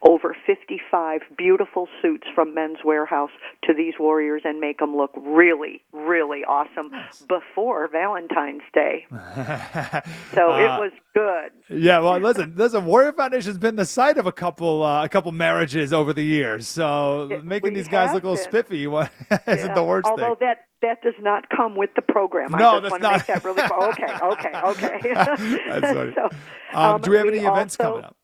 over 0.08 0.36
55 0.46 1.22
beautiful 1.38 1.88
suits 2.02 2.28
from 2.36 2.54
Men's 2.54 2.78
Wearhouse 2.86 3.30
to 3.64 3.74
these 3.74 3.96
warriors 4.00 4.44
and 4.46 4.60
make 4.60 4.78
them 4.80 4.96
look 4.96 5.12
really, 5.18 5.82
really 5.94 6.44
awesome 6.48 6.92
before 7.28 7.88
Valentine's 7.92 8.62
Day. 8.74 9.06
So 10.34 10.52
Uh, 10.52 10.58
it 10.58 10.80
was 10.80 10.92
good. 11.14 11.52
Yeah, 11.82 12.00
well, 12.00 12.20
listen, 12.20 12.54
listen. 12.58 12.86
Warrior 12.86 13.14
Foundation's 13.14 13.58
been 13.58 13.76
the 13.78 13.86
site 13.86 14.18
of 14.18 14.26
a 14.28 14.32
couple, 14.32 14.84
uh, 14.84 15.04
a 15.04 15.10
couple 15.10 15.32
marriages 15.32 15.92
over 15.94 16.14
the 16.14 16.24
years. 16.24 16.68
So 16.68 17.28
It- 17.32 17.44
making 17.46 17.74
these 17.74 17.88
guys 17.88 18.14
look 18.14 18.24
a 18.24 18.30
little 18.30 18.44
spiffy 18.44 18.86
what- 18.88 19.12
isn't 19.48 19.70
Yeah. 19.70 19.74
the 19.74 19.84
worst 19.84 20.08
Although 20.08 20.36
thing. 20.36 20.48
that 20.48 20.58
that 20.82 21.02
does 21.02 21.16
not 21.20 21.50
come 21.50 21.76
with 21.76 21.90
the 21.96 22.02
program. 22.04 22.52
No, 22.52 22.58
I 22.58 22.80
just 22.80 22.82
that's 22.84 22.92
want 22.92 23.04
not- 23.04 23.12
make 23.14 23.26
that 23.28 23.44
really 23.44 23.64
okay, 23.64 24.14
okay, 24.24 24.54
okay. 24.70 26.14
So, 26.14 26.30
Um, 26.74 27.02
do 27.02 27.12
we 27.12 27.18
have 27.18 27.26
we 27.26 27.38
any 27.40 27.46
events 27.48 27.76
also- 27.80 27.92
coming 27.94 28.06
up? 28.06 28.16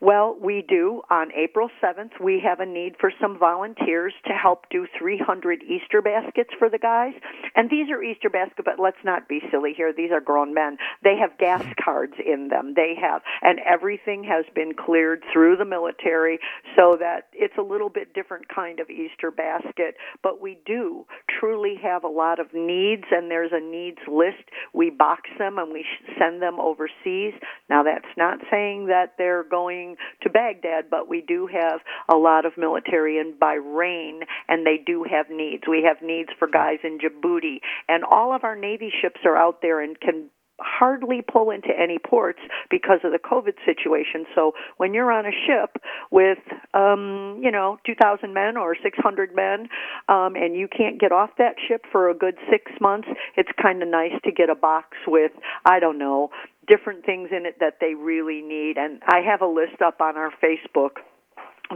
Well, 0.00 0.36
we 0.40 0.64
do. 0.66 1.02
On 1.10 1.32
April 1.32 1.68
7th, 1.82 2.20
we 2.22 2.40
have 2.44 2.60
a 2.60 2.66
need 2.66 2.94
for 3.00 3.12
some 3.20 3.36
volunteers 3.36 4.14
to 4.26 4.32
help 4.32 4.66
do 4.70 4.86
300 4.96 5.62
Easter 5.64 6.00
baskets 6.00 6.50
for 6.56 6.70
the 6.70 6.78
guys. 6.78 7.14
And 7.56 7.68
these 7.68 7.90
are 7.90 8.02
Easter 8.02 8.30
baskets, 8.30 8.62
but 8.64 8.78
let's 8.78 9.02
not 9.04 9.28
be 9.28 9.40
silly 9.50 9.72
here. 9.76 9.92
These 9.92 10.12
are 10.12 10.20
grown 10.20 10.54
men. 10.54 10.76
They 11.02 11.16
have 11.16 11.36
gas 11.38 11.64
cards 11.84 12.14
in 12.24 12.48
them. 12.48 12.74
They 12.76 12.94
have, 13.00 13.22
and 13.42 13.58
everything 13.60 14.22
has 14.24 14.44
been 14.54 14.72
cleared 14.74 15.24
through 15.32 15.56
the 15.56 15.64
military 15.64 16.38
so 16.76 16.96
that 17.00 17.26
it's 17.32 17.58
a 17.58 17.62
little 17.62 17.90
bit 17.90 18.14
different 18.14 18.46
kind 18.48 18.78
of 18.78 18.90
Easter 18.90 19.32
basket. 19.32 19.96
But 20.22 20.40
we 20.40 20.58
do 20.64 21.06
truly 21.40 21.74
have 21.82 22.04
a 22.04 22.08
lot 22.08 22.38
of 22.38 22.54
needs, 22.54 23.04
and 23.10 23.30
there's 23.30 23.52
a 23.52 23.60
needs 23.60 23.98
list. 24.06 24.48
We 24.72 24.90
box 24.90 25.28
them 25.38 25.58
and 25.58 25.72
we 25.72 25.84
send 26.18 26.40
them 26.40 26.60
overseas. 26.60 27.34
Now, 27.68 27.82
that's 27.82 28.08
not 28.16 28.38
saying 28.50 28.86
that 28.86 29.14
they're 29.18 29.44
going 29.44 29.96
to 30.22 30.30
Baghdad, 30.30 30.86
but 30.90 31.08
we 31.08 31.20
do 31.26 31.48
have 31.52 31.80
a 32.08 32.16
lot 32.16 32.46
of 32.46 32.52
military 32.56 33.18
in 33.18 33.34
Bahrain, 33.40 34.20
and 34.48 34.66
they 34.66 34.82
do 34.84 35.04
have 35.10 35.26
needs. 35.30 35.64
We 35.68 35.86
have 35.86 36.06
needs 36.06 36.30
for 36.38 36.48
guys 36.48 36.78
in 36.82 36.98
Djibouti, 36.98 37.60
and 37.88 38.04
all 38.04 38.34
of 38.34 38.44
our 38.44 38.56
Navy 38.56 38.90
ships 39.02 39.20
are 39.24 39.36
out 39.36 39.60
there 39.62 39.80
and 39.80 39.98
can 40.00 40.30
hardly 40.60 41.22
pull 41.22 41.50
into 41.50 41.68
any 41.68 41.98
ports 41.98 42.40
because 42.70 43.00
of 43.04 43.12
the 43.12 43.18
COVID 43.18 43.54
situation. 43.64 44.26
So 44.34 44.52
when 44.76 44.92
you're 44.92 45.12
on 45.12 45.24
a 45.24 45.30
ship 45.30 45.80
with, 46.10 46.38
um, 46.74 47.40
you 47.42 47.50
know, 47.50 47.78
2,000 47.86 48.34
men 48.34 48.56
or 48.56 48.74
600 48.82 49.34
men, 49.34 49.68
um, 50.08 50.34
and 50.34 50.56
you 50.56 50.68
can't 50.68 51.00
get 51.00 51.12
off 51.12 51.30
that 51.38 51.54
ship 51.68 51.84
for 51.92 52.10
a 52.10 52.14
good 52.14 52.34
six 52.50 52.72
months, 52.80 53.08
it's 53.36 53.50
kind 53.60 53.82
of 53.82 53.88
nice 53.88 54.18
to 54.24 54.32
get 54.32 54.50
a 54.50 54.54
box 54.54 54.96
with, 55.06 55.32
I 55.64 55.78
don't 55.78 55.98
know, 55.98 56.30
different 56.68 57.04
things 57.04 57.30
in 57.32 57.46
it 57.46 57.56
that 57.60 57.78
they 57.80 57.94
really 57.94 58.42
need. 58.42 58.76
And 58.76 59.02
I 59.06 59.20
have 59.20 59.40
a 59.42 59.46
list 59.46 59.80
up 59.84 60.00
on 60.00 60.16
our 60.16 60.30
Facebook 60.42 60.98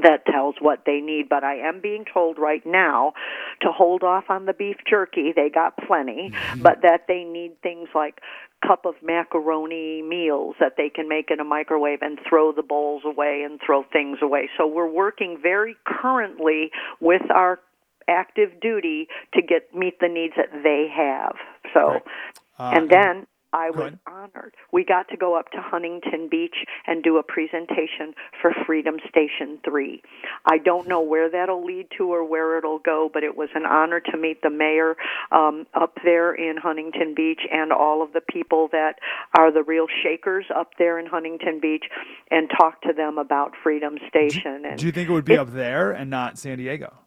that 0.02 0.24
tells 0.24 0.54
what 0.58 0.84
they 0.86 1.00
need, 1.00 1.28
but 1.28 1.44
I 1.44 1.56
am 1.56 1.80
being 1.82 2.04
told 2.12 2.38
right 2.38 2.64
now 2.64 3.12
to 3.60 3.68
hold 3.70 4.02
off 4.02 4.24
on 4.30 4.46
the 4.46 4.54
beef 4.54 4.76
jerky. 4.88 5.32
They 5.34 5.50
got 5.50 5.76
plenty, 5.76 6.32
but 6.62 6.82
that 6.82 7.06
they 7.08 7.24
need 7.24 7.60
things 7.62 7.88
like 7.94 8.20
cup 8.66 8.86
of 8.86 8.94
macaroni 9.02 10.02
meals 10.02 10.54
that 10.60 10.74
they 10.76 10.88
can 10.88 11.08
make 11.08 11.30
in 11.30 11.40
a 11.40 11.44
microwave 11.44 11.98
and 12.00 12.18
throw 12.28 12.52
the 12.52 12.62
bowls 12.62 13.02
away 13.04 13.42
and 13.44 13.60
throw 13.64 13.82
things 13.92 14.18
away. 14.22 14.48
So 14.56 14.66
we're 14.66 14.90
working 14.90 15.38
very 15.42 15.76
currently 15.84 16.70
with 17.00 17.22
our 17.34 17.58
active 18.08 18.60
duty 18.60 19.08
to 19.34 19.42
get 19.42 19.74
meet 19.74 19.98
the 20.00 20.08
needs 20.08 20.34
that 20.36 20.62
they 20.62 20.86
have. 20.94 21.34
So 21.74 21.80
Right. 21.80 22.02
Uh, 22.58 22.70
and 22.74 22.90
then 22.90 23.26
I 23.52 23.70
was 23.70 23.92
honored. 24.06 24.54
We 24.72 24.84
got 24.84 25.08
to 25.08 25.16
go 25.16 25.38
up 25.38 25.50
to 25.52 25.58
Huntington 25.60 26.28
Beach 26.30 26.56
and 26.86 27.02
do 27.02 27.18
a 27.18 27.22
presentation 27.22 28.14
for 28.40 28.52
Freedom 28.66 28.96
Station 29.08 29.58
3. 29.64 30.02
I 30.46 30.58
don't 30.58 30.88
know 30.88 31.00
where 31.00 31.30
that'll 31.30 31.64
lead 31.64 31.88
to 31.98 32.04
or 32.04 32.24
where 32.24 32.56
it'll 32.58 32.78
go, 32.78 33.10
but 33.12 33.22
it 33.22 33.36
was 33.36 33.48
an 33.54 33.66
honor 33.66 34.00
to 34.00 34.16
meet 34.16 34.42
the 34.42 34.50
mayor 34.50 34.96
um, 35.30 35.66
up 35.74 35.98
there 36.04 36.32
in 36.34 36.56
Huntington 36.56 37.14
Beach 37.14 37.40
and 37.52 37.72
all 37.72 38.02
of 38.02 38.12
the 38.12 38.20
people 38.20 38.68
that 38.72 38.96
are 39.36 39.52
the 39.52 39.62
real 39.62 39.86
shakers 40.02 40.46
up 40.54 40.70
there 40.78 40.98
in 40.98 41.06
Huntington 41.06 41.60
Beach 41.60 41.84
and 42.30 42.50
talk 42.58 42.80
to 42.82 42.92
them 42.92 43.18
about 43.18 43.52
Freedom 43.62 43.98
Station. 44.08 44.64
and 44.64 44.78
Do 44.78 44.86
you 44.86 44.92
think 44.92 45.08
it 45.08 45.12
would 45.12 45.24
be 45.24 45.34
it- 45.34 45.38
up 45.40 45.52
there 45.52 45.92
and 45.92 46.08
not 46.10 46.38
San 46.38 46.58
Diego? 46.58 47.01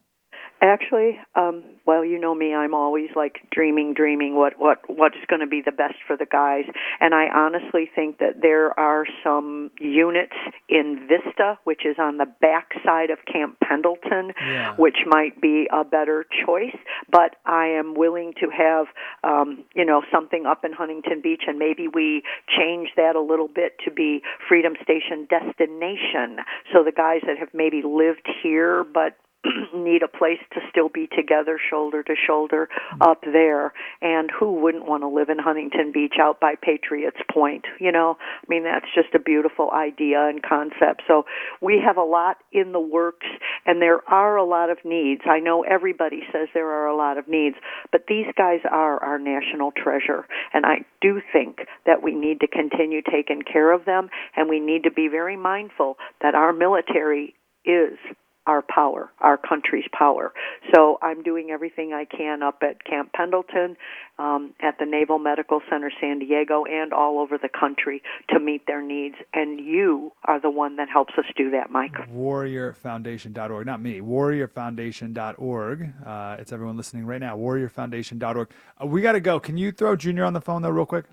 Actually, 0.62 1.18
um, 1.34 1.62
well, 1.86 2.02
you 2.02 2.18
know 2.18 2.34
me, 2.34 2.54
I'm 2.54 2.74
always 2.74 3.10
like 3.14 3.40
dreaming, 3.52 3.92
dreaming 3.92 4.34
what 4.36 4.54
what 4.58 4.78
what 4.88 5.12
is 5.14 5.22
going 5.28 5.40
to 5.40 5.46
be 5.46 5.60
the 5.64 5.70
best 5.70 5.96
for 6.06 6.16
the 6.16 6.24
guys. 6.24 6.64
And 6.98 7.14
I 7.14 7.26
honestly 7.28 7.90
think 7.94 8.18
that 8.18 8.40
there 8.40 8.78
are 8.80 9.04
some 9.22 9.70
units 9.78 10.32
in 10.68 11.06
Vista, 11.08 11.58
which 11.64 11.84
is 11.84 11.96
on 11.98 12.16
the 12.16 12.26
back 12.40 12.70
side 12.84 13.10
of 13.10 13.18
Camp 13.30 13.58
Pendleton, 13.62 14.32
Yeah. 14.40 14.74
which 14.76 14.96
might 15.06 15.40
be 15.42 15.68
a 15.70 15.84
better 15.84 16.24
choice. 16.46 16.76
But 17.10 17.36
I 17.44 17.66
am 17.66 17.94
willing 17.94 18.32
to 18.40 18.48
have, 18.48 18.86
um, 19.24 19.64
you 19.74 19.84
know, 19.84 20.02
something 20.10 20.46
up 20.46 20.64
in 20.64 20.72
Huntington 20.72 21.20
Beach, 21.20 21.42
and 21.46 21.58
maybe 21.58 21.86
we 21.86 22.22
change 22.48 22.88
that 22.96 23.14
a 23.14 23.20
little 23.20 23.48
bit 23.48 23.78
to 23.84 23.90
be 23.90 24.22
Freedom 24.48 24.74
Station 24.82 25.26
destination. 25.28 26.38
So 26.72 26.82
the 26.82 26.92
guys 26.92 27.20
that 27.26 27.36
have 27.38 27.52
maybe 27.52 27.82
lived 27.82 28.26
here 28.42 28.84
but 28.84 29.16
need 29.74 30.02
a 30.02 30.08
place 30.08 30.40
to 30.52 30.60
still 30.70 30.88
be 30.88 31.08
together 31.14 31.58
shoulder 31.70 32.02
to 32.02 32.14
shoulder 32.26 32.68
mm. 32.94 33.10
up 33.10 33.20
there. 33.22 33.72
And 34.00 34.30
who 34.30 34.60
wouldn't 34.60 34.86
want 34.86 35.02
to 35.02 35.08
live 35.08 35.28
in 35.28 35.38
Huntington 35.38 35.92
Beach 35.92 36.14
out 36.20 36.40
by 36.40 36.54
Patriots 36.60 37.18
Point 37.32 37.64
you 37.80 37.92
know? 37.92 38.16
I 38.20 38.46
mean 38.48 38.64
that's 38.64 38.86
just 38.94 39.14
a 39.14 39.18
beautiful 39.18 39.70
idea 39.70 40.26
and 40.28 40.42
concept. 40.42 41.02
So 41.06 41.24
we 41.60 41.80
have 41.84 41.96
a 41.96 42.04
lot 42.04 42.38
in 42.52 42.72
the 42.72 42.80
works 42.80 43.26
and 43.64 43.80
there 43.80 44.00
are 44.08 44.36
a 44.36 44.44
lot 44.44 44.70
of 44.70 44.78
needs. 44.84 45.22
I 45.26 45.40
know 45.40 45.62
everybody 45.62 46.22
says 46.32 46.48
there 46.54 46.70
are 46.70 46.86
a 46.86 46.96
lot 46.96 47.18
of 47.18 47.28
needs 47.28 47.56
but 47.92 48.02
these 48.08 48.26
guys 48.36 48.60
are 48.70 49.02
our 49.02 49.18
national 49.18 49.72
treasure. 49.72 50.26
And 50.52 50.64
I 50.66 50.84
do 51.00 51.20
think 51.32 51.58
that 51.84 52.02
we 52.02 52.14
need 52.14 52.40
to 52.40 52.48
continue 52.48 53.02
taking 53.02 53.42
care 53.42 53.72
of 53.72 53.84
them 53.84 54.08
and 54.36 54.48
we 54.48 54.60
need 54.60 54.84
to 54.84 54.90
be 54.90 55.08
very 55.08 55.36
mindful 55.36 55.96
that 56.22 56.34
our 56.34 56.52
military 56.52 57.34
is 57.64 57.98
our 58.46 58.62
power, 58.62 59.10
our 59.20 59.36
country's 59.36 59.84
power. 59.92 60.32
So 60.74 60.98
I'm 61.02 61.22
doing 61.22 61.50
everything 61.50 61.92
I 61.92 62.04
can 62.04 62.42
up 62.42 62.62
at 62.62 62.84
Camp 62.84 63.12
Pendleton, 63.12 63.76
um, 64.18 64.54
at 64.60 64.78
the 64.78 64.86
Naval 64.86 65.18
Medical 65.18 65.60
Center 65.70 65.90
San 66.00 66.18
Diego, 66.18 66.64
and 66.64 66.92
all 66.92 67.18
over 67.18 67.38
the 67.38 67.48
country 67.48 68.02
to 68.30 68.40
meet 68.40 68.66
their 68.66 68.82
needs. 68.82 69.16
And 69.34 69.60
you 69.60 70.12
are 70.24 70.40
the 70.40 70.50
one 70.50 70.76
that 70.76 70.88
helps 70.88 71.14
us 71.18 71.24
do 71.36 71.50
that, 71.50 71.70
Mike. 71.70 71.94
warriorfoundation.org. 72.12 73.66
Not 73.66 73.80
me, 73.80 74.00
warriorfoundation.org. 74.00 75.92
Uh, 76.04 76.36
it's 76.38 76.52
everyone 76.52 76.76
listening 76.76 77.04
right 77.06 77.20
now, 77.20 77.36
warriorfoundation.org. 77.36 78.50
Uh, 78.80 78.86
we 78.86 79.02
got 79.02 79.12
to 79.12 79.20
go. 79.20 79.40
Can 79.40 79.56
you 79.56 79.72
throw 79.72 79.96
Junior 79.96 80.24
on 80.24 80.32
the 80.32 80.40
phone, 80.40 80.62
though, 80.62 80.70
real 80.70 80.86
quick? 80.86 81.06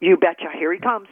You 0.00 0.16
betcha. 0.16 0.46
Here 0.56 0.72
he 0.72 0.78
comes. 0.78 1.08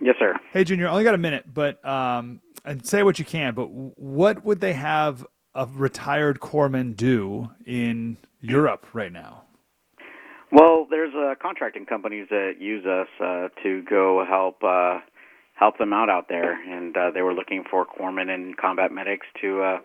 Yes, 0.00 0.16
sir. 0.18 0.34
Hey, 0.52 0.64
Junior, 0.64 0.88
I 0.88 0.90
only 0.90 1.04
got 1.04 1.14
a 1.14 1.18
minute, 1.18 1.44
but 1.52 1.84
um, 1.86 2.40
and 2.64 2.86
say 2.86 3.02
what 3.02 3.18
you 3.18 3.24
can, 3.24 3.54
but 3.54 3.66
what 3.66 4.44
would 4.44 4.60
they 4.60 4.72
have 4.72 5.26
a 5.54 5.66
retired 5.66 6.40
corpsman 6.40 6.96
do 6.96 7.50
in 7.66 8.16
Europe 8.40 8.86
right 8.92 9.12
now? 9.12 9.44
Well, 10.50 10.86
there's 10.90 11.14
uh, 11.14 11.34
contracting 11.40 11.86
companies 11.86 12.26
that 12.30 12.54
use 12.58 12.84
us 12.84 13.08
uh, 13.20 13.48
to 13.62 13.82
go 13.88 14.24
help 14.28 14.62
uh, 14.62 15.00
help 15.54 15.78
them 15.78 15.92
out 15.92 16.10
out 16.10 16.26
there, 16.28 16.52
and 16.52 16.96
uh, 16.96 17.10
they 17.10 17.22
were 17.22 17.32
looking 17.32 17.64
for 17.70 17.86
corpsmen 17.86 18.28
and 18.28 18.56
combat 18.56 18.92
medics 18.92 19.26
to 19.40 19.62
uh, 19.62 19.78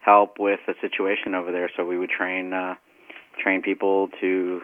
help 0.00 0.38
with 0.38 0.60
the 0.66 0.74
situation 0.80 1.34
over 1.34 1.52
there. 1.52 1.70
So 1.76 1.84
we 1.84 1.98
would 1.98 2.10
train 2.10 2.52
uh, 2.52 2.74
train 3.42 3.62
people 3.62 4.08
to 4.20 4.60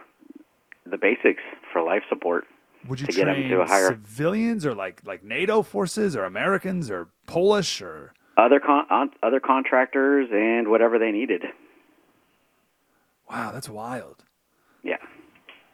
the 0.85 0.99
basics 0.99 1.43
for 1.73 1.83
life 1.83 2.03
support. 2.09 2.45
Would 2.89 3.01
you 3.01 3.07
to 3.07 3.13
get 3.13 3.25
them 3.27 3.35
train 3.35 3.51
to 3.51 3.61
a 3.61 3.67
higher 3.67 3.89
civilians 3.89 4.65
or 4.67 4.75
like 4.75 5.01
like 5.05 5.25
NATO 5.25 5.63
forces 5.63 6.15
or 6.17 6.25
Americans 6.25 6.91
or 6.91 7.09
Polish 7.27 7.81
or 7.83 8.13
other 8.37 8.61
con- 8.61 9.11
other 9.23 9.41
contractors 9.41 10.29
and 10.33 10.69
whatever 10.69 10.99
they 10.99 11.13
needed. 11.13 11.45
wow, 13.31 13.51
that's 13.53 13.69
wild. 13.69 14.25
Yeah. 14.83 14.97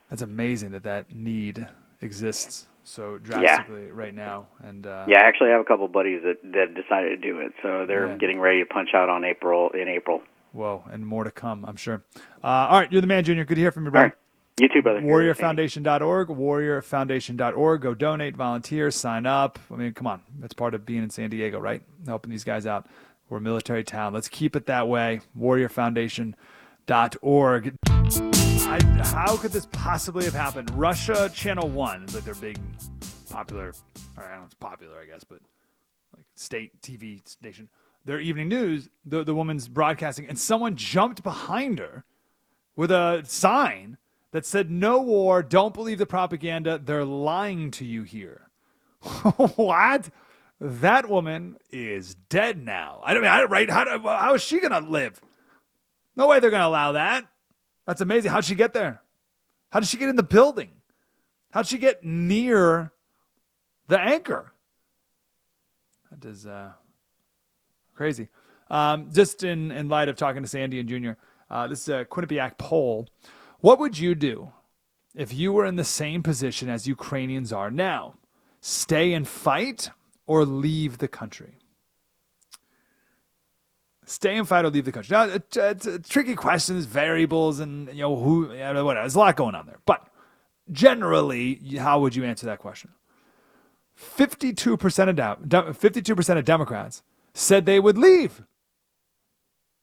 That's 0.08 0.22
amazing 0.22 0.70
that 0.72 0.82
that 0.84 1.14
need 1.14 1.66
exists 2.00 2.66
so 2.84 3.18
drastically 3.18 3.90
right 3.90 4.14
now. 4.14 4.46
And 4.62 4.86
uh, 4.86 5.04
Yeah, 5.08 5.18
I 5.22 5.28
actually 5.28 5.50
have 5.50 5.60
a 5.60 5.64
couple 5.64 5.86
buddies 5.88 6.22
that 6.24 6.38
that 6.52 6.74
decided 6.74 7.10
to 7.10 7.16
do 7.16 7.38
it, 7.40 7.52
so 7.62 7.86
they're 7.86 8.08
Yeah. 8.08 8.16
getting 8.16 8.40
ready 8.40 8.60
to 8.60 8.66
punch 8.66 8.90
out 8.94 9.08
on 9.08 9.24
April 9.24 9.70
in 9.70 9.88
April. 9.88 10.22
whoa, 10.52 10.82
and 10.90 11.06
more 11.06 11.22
to 11.24 11.30
come, 11.30 11.64
I'm 11.64 11.76
sure. 11.76 12.02
Uh, 12.42 12.46
all 12.70 12.80
right, 12.80 12.90
you're 12.90 13.00
the 13.00 13.06
man, 13.06 13.22
Junior. 13.24 13.44
Good 13.44 13.54
to 13.56 13.60
hear 13.60 13.70
from 13.72 13.84
you, 13.84 13.90
bro. 13.92 14.02
right, 14.02 14.12
you 14.60 14.68
too, 14.68 14.82
brother. 14.82 15.00
warriorfoundation.org 15.00 16.28
warriorfoundation.org 16.28 17.80
go 17.80 17.94
donate 17.94 18.36
volunteer 18.36 18.90
sign 18.90 19.24
up. 19.26 19.58
I 19.70 19.76
mean 19.76 19.94
come 19.94 20.06
on. 20.06 20.22
That's 20.38 20.54
part 20.54 20.74
of 20.74 20.86
being 20.86 21.02
in 21.02 21.10
san 21.10 21.30
diego 21.30 21.58
right? 21.58 21.82
Helping 22.06 22.30
these 22.30 22.44
guys 22.44 22.66
out. 22.66 22.86
We're 23.28 23.38
a 23.38 23.40
military 23.40 23.82
town. 23.84 24.12
Let's 24.12 24.28
keep 24.28 24.54
it 24.56 24.66
that 24.66 24.88
way. 24.88 25.20
warriorfoundation.org 25.38 27.74
I, 28.62 28.78
how 29.02 29.36
could 29.36 29.52
this 29.52 29.66
possibly 29.72 30.24
have 30.24 30.34
happened? 30.34 30.70
Russia 30.72 31.30
channel 31.32 31.68
1 31.68 32.04
is 32.04 32.14
like 32.14 32.24
their 32.24 32.34
big 32.34 32.58
popular 33.30 33.72
i 34.16 34.22
don't 34.22 34.30
know 34.30 34.42
it's 34.44 34.54
popular 34.54 34.98
i 35.00 35.06
guess 35.06 35.22
but 35.22 35.38
like 36.16 36.24
state 36.34 36.80
tv 36.82 37.26
station. 37.28 37.68
Their 38.04 38.18
evening 38.18 38.48
news 38.48 38.88
the, 39.04 39.22
the 39.22 39.34
woman's 39.34 39.68
broadcasting 39.68 40.26
and 40.28 40.38
someone 40.38 40.74
jumped 40.74 41.22
behind 41.22 41.78
her 41.78 42.04
with 42.74 42.90
a 42.90 43.22
sign 43.24 43.98
that 44.32 44.46
said 44.46 44.70
no 44.70 45.00
war 45.00 45.42
don't 45.42 45.74
believe 45.74 45.98
the 45.98 46.06
propaganda 46.06 46.78
they're 46.78 47.04
lying 47.04 47.70
to 47.72 47.84
you 47.84 48.02
here. 48.02 48.50
What? 49.56 50.10
That 50.60 51.08
woman 51.08 51.56
is 51.70 52.14
dead 52.14 52.62
now. 52.62 53.00
I 53.02 53.14
don't 53.14 53.22
mean 53.22 53.30
I, 53.30 53.44
right 53.44 53.70
how, 53.70 53.98
how 53.98 54.34
is 54.34 54.42
she 54.42 54.60
gonna 54.60 54.80
live? 54.80 55.20
No 56.16 56.28
way 56.28 56.38
they're 56.38 56.50
gonna 56.50 56.68
allow 56.68 56.92
that. 56.92 57.26
That's 57.86 58.02
amazing. 58.02 58.30
How'd 58.30 58.44
she 58.44 58.54
get 58.54 58.74
there? 58.74 59.00
How 59.70 59.80
did 59.80 59.88
she 59.88 59.96
get 59.96 60.10
in 60.10 60.16
the 60.16 60.22
building? 60.22 60.70
How'd 61.50 61.66
she 61.66 61.78
get 61.78 62.04
near 62.04 62.92
the 63.88 63.98
anchor? 63.98 64.52
That 66.10 66.28
is 66.28 66.46
uh 66.46 66.72
crazy. 67.94 68.28
Um, 68.70 69.10
just 69.12 69.42
in, 69.42 69.72
in 69.72 69.88
light 69.88 70.08
of 70.08 70.16
talking 70.16 70.42
to 70.42 70.48
Sandy 70.48 70.78
and 70.78 70.88
Junior, 70.88 71.18
uh, 71.50 71.66
this 71.66 71.80
is 71.82 71.88
a 71.88 72.04
Quinnipiac 72.04 72.56
poll. 72.56 73.08
What 73.60 73.78
would 73.78 73.98
you 73.98 74.14
do 74.14 74.52
if 75.14 75.32
you 75.34 75.52
were 75.52 75.66
in 75.66 75.76
the 75.76 75.84
same 75.84 76.22
position 76.22 76.68
as 76.68 76.86
Ukrainians 76.86 77.52
are 77.52 77.70
now? 77.70 78.14
Stay 78.60 79.12
and 79.12 79.26
fight 79.26 79.90
or 80.26 80.44
leave 80.44 80.98
the 80.98 81.08
country? 81.08 81.58
Stay 84.04 84.36
and 84.36 84.48
fight 84.48 84.64
or 84.64 84.70
leave 84.70 84.84
the 84.84 84.92
country. 84.92 85.14
Now, 85.14 85.24
it- 85.24 85.56
it's 85.56 86.08
tricky 86.08 86.34
questions, 86.34 86.84
variables, 86.84 87.60
and 87.60 87.88
you 87.88 88.02
know 88.02 88.16
who, 88.16 88.48
whatever. 88.48 88.94
There's 88.94 89.14
a 89.14 89.18
lot 89.18 89.36
going 89.36 89.54
on 89.54 89.66
there. 89.66 89.78
But 89.86 90.06
generally, 90.72 91.54
how 91.78 92.00
would 92.00 92.16
you 92.16 92.24
answer 92.24 92.46
that 92.46 92.58
question? 92.58 92.90
52% 93.96 95.08
of 95.08 95.16
Dem- 95.48 95.74
52% 95.74 96.38
of 96.38 96.44
Democrats 96.44 97.02
said 97.34 97.66
they 97.66 97.78
would 97.78 97.98
leave 97.98 98.42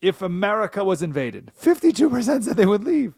if 0.02 0.22
America 0.22 0.84
was 0.84 1.02
invaded. 1.02 1.52
52% 1.56 2.44
said 2.44 2.58
they 2.58 2.66
would 2.66 2.84
leave. 2.84 3.14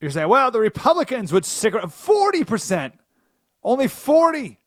You're 0.00 0.10
saying, 0.10 0.28
well, 0.28 0.50
the 0.50 0.60
Republicans 0.60 1.32
would 1.32 1.44
stick 1.44 1.74
around. 1.74 1.88
40%, 1.88 2.92
only 3.62 3.86
40 3.86 4.58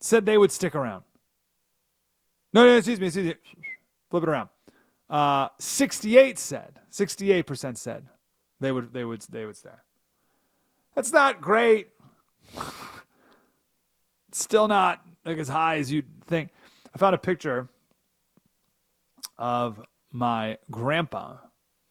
said 0.00 0.26
they 0.26 0.36
would 0.36 0.52
stick 0.52 0.74
around. 0.74 1.04
No, 2.52 2.64
no, 2.64 2.76
excuse 2.76 3.00
me, 3.00 3.06
excuse 3.06 3.26
me. 3.26 3.34
Flip 4.10 4.22
it 4.22 4.28
around. 4.28 4.48
Uh, 5.08 5.48
68 5.58 6.38
said, 6.38 6.80
68% 6.92 7.76
said 7.78 8.06
they 8.60 8.72
would, 8.72 8.92
they 8.92 9.04
would, 9.04 9.22
they 9.22 9.46
would 9.46 9.56
stay. 9.56 9.70
That's 10.94 11.12
not 11.12 11.40
great. 11.40 11.88
It's 14.28 14.42
still 14.42 14.68
not 14.68 15.02
like 15.24 15.38
as 15.38 15.48
high 15.48 15.78
as 15.78 15.90
you'd 15.90 16.24
think. 16.26 16.50
I 16.94 16.98
found 16.98 17.14
a 17.14 17.18
picture 17.18 17.68
of 19.38 19.80
my 20.12 20.58
grandpa 20.70 21.36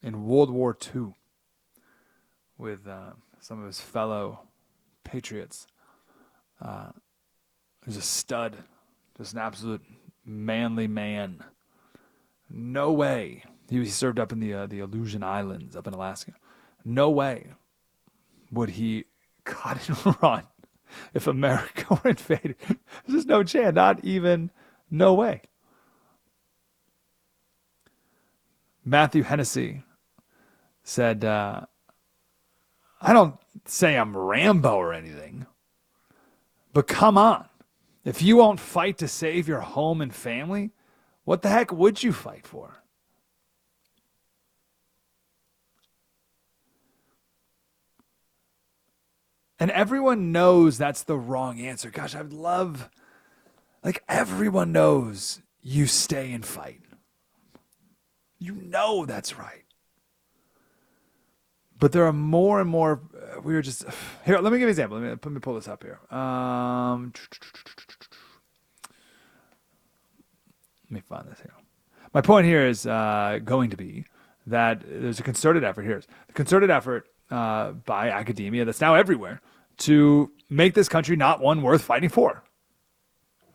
in 0.04 0.26
World 0.26 0.52
War 0.52 0.78
II 0.96 1.14
with 2.58 2.88
uh, 2.88 3.12
some 3.40 3.60
of 3.60 3.68
his 3.68 3.80
fellow 3.80 4.42
patriots. 5.04 5.68
Uh, 6.62 6.90
he's 7.86 7.98
a 7.98 8.02
stud, 8.02 8.58
just 9.18 9.34
an 9.34 9.40
absolute 9.40 9.84
manly 10.26 10.88
man. 10.88 11.44
No 12.50 12.92
way. 12.92 13.44
He, 13.70 13.78
he 13.80 13.86
served 13.86 14.20
up 14.20 14.32
in 14.32 14.40
the 14.40 14.54
uh, 14.54 14.66
the 14.66 14.80
Aleutian 14.80 15.24
Islands 15.24 15.76
up 15.76 15.88
in 15.88 15.94
Alaska. 15.94 16.34
No 16.86 17.10
way 17.10 17.48
would 18.52 18.72
he 18.72 19.06
cut 19.44 19.88
and 19.90 20.18
run 20.22 20.44
if 21.14 21.28
America 21.28 21.86
were 22.04 22.12
invaded. 22.12 22.56
There's 23.08 23.26
no 23.26 23.44
chance. 23.44 23.76
Not 23.76 24.04
even, 24.04 24.52
no 24.90 25.14
way. 25.14 25.42
Matthew 28.86 29.24
Hennessy 29.24 29.84
said, 30.84 31.26
uh, 31.26 31.66
I 33.00 33.14
don't 33.14 33.36
say 33.66 33.98
I'm 33.98 34.18
Rambo 34.18 34.76
or 34.76 34.94
anything, 34.94 35.46
but 36.74 36.88
come 36.88 37.18
on. 37.18 37.48
If 38.04 38.22
you 38.22 38.38
won't 38.38 38.60
fight 38.60 38.98
to 39.00 39.08
save 39.08 39.48
your 39.48 39.60
home 39.60 40.02
and 40.02 40.16
family, 40.16 40.72
what 41.26 41.42
the 41.42 41.50
heck 41.50 41.72
would 41.72 42.04
you 42.04 42.14
fight 42.14 42.48
for? 42.48 42.84
And 49.60 49.72
everyone 49.72 50.32
knows 50.32 50.78
that's 50.78 51.04
the 51.04 51.18
wrong 51.18 51.60
answer. 51.60 51.90
Gosh, 51.90 52.16
I 52.16 52.22
would 52.22 52.34
love, 52.34 52.90
like, 53.84 54.04
everyone 54.08 54.72
knows 54.72 55.42
you 55.62 55.88
stay 55.88 56.32
and 56.32 56.46
fight. 56.46 56.82
You 58.40 58.54
know 58.54 59.06
that's 59.06 59.38
right. 59.38 59.66
But 61.80 61.92
there 61.92 62.06
are 62.06 62.14
more 62.14 62.60
and 62.60 62.70
more. 62.70 63.02
Uh, 63.14 63.42
we 63.42 63.54
were 63.54 63.62
just 63.62 63.86
here. 64.26 64.40
Let 64.40 64.52
me 64.52 64.60
give 64.60 64.62
you 64.62 64.66
an 64.68 64.70
example. 64.70 64.98
Let 65.00 65.04
me 65.04 65.10
let 65.10 65.32
me 65.32 65.40
pull 65.40 65.56
this 65.56 65.68
up 65.68 65.84
here. 65.84 66.00
Um, 66.16 67.14
let 70.90 70.92
me 70.92 71.02
find 71.02 71.28
this 71.30 71.40
here. 71.40 71.54
My 72.14 72.22
point 72.22 72.46
here 72.46 72.66
is 72.66 72.86
uh, 72.86 73.40
going 73.44 73.70
to 73.70 73.78
be 73.78 74.06
that 74.46 74.82
there's 74.88 75.20
a 75.20 75.24
concerted 75.24 75.64
effort 75.64 75.84
here. 75.84 76.02
The 76.28 76.34
concerted 76.34 76.70
effort 76.70 77.08
uh, 77.30 77.72
by 77.72 78.10
academia 78.10 78.66
that's 78.66 78.82
now 78.82 78.96
everywhere 78.96 79.42
to 79.80 80.32
make 80.50 80.74
this 80.74 80.90
country 80.90 81.16
not 81.16 81.42
one 81.42 81.62
worth 81.62 81.82
fighting 81.82 82.10
for. 82.10 82.44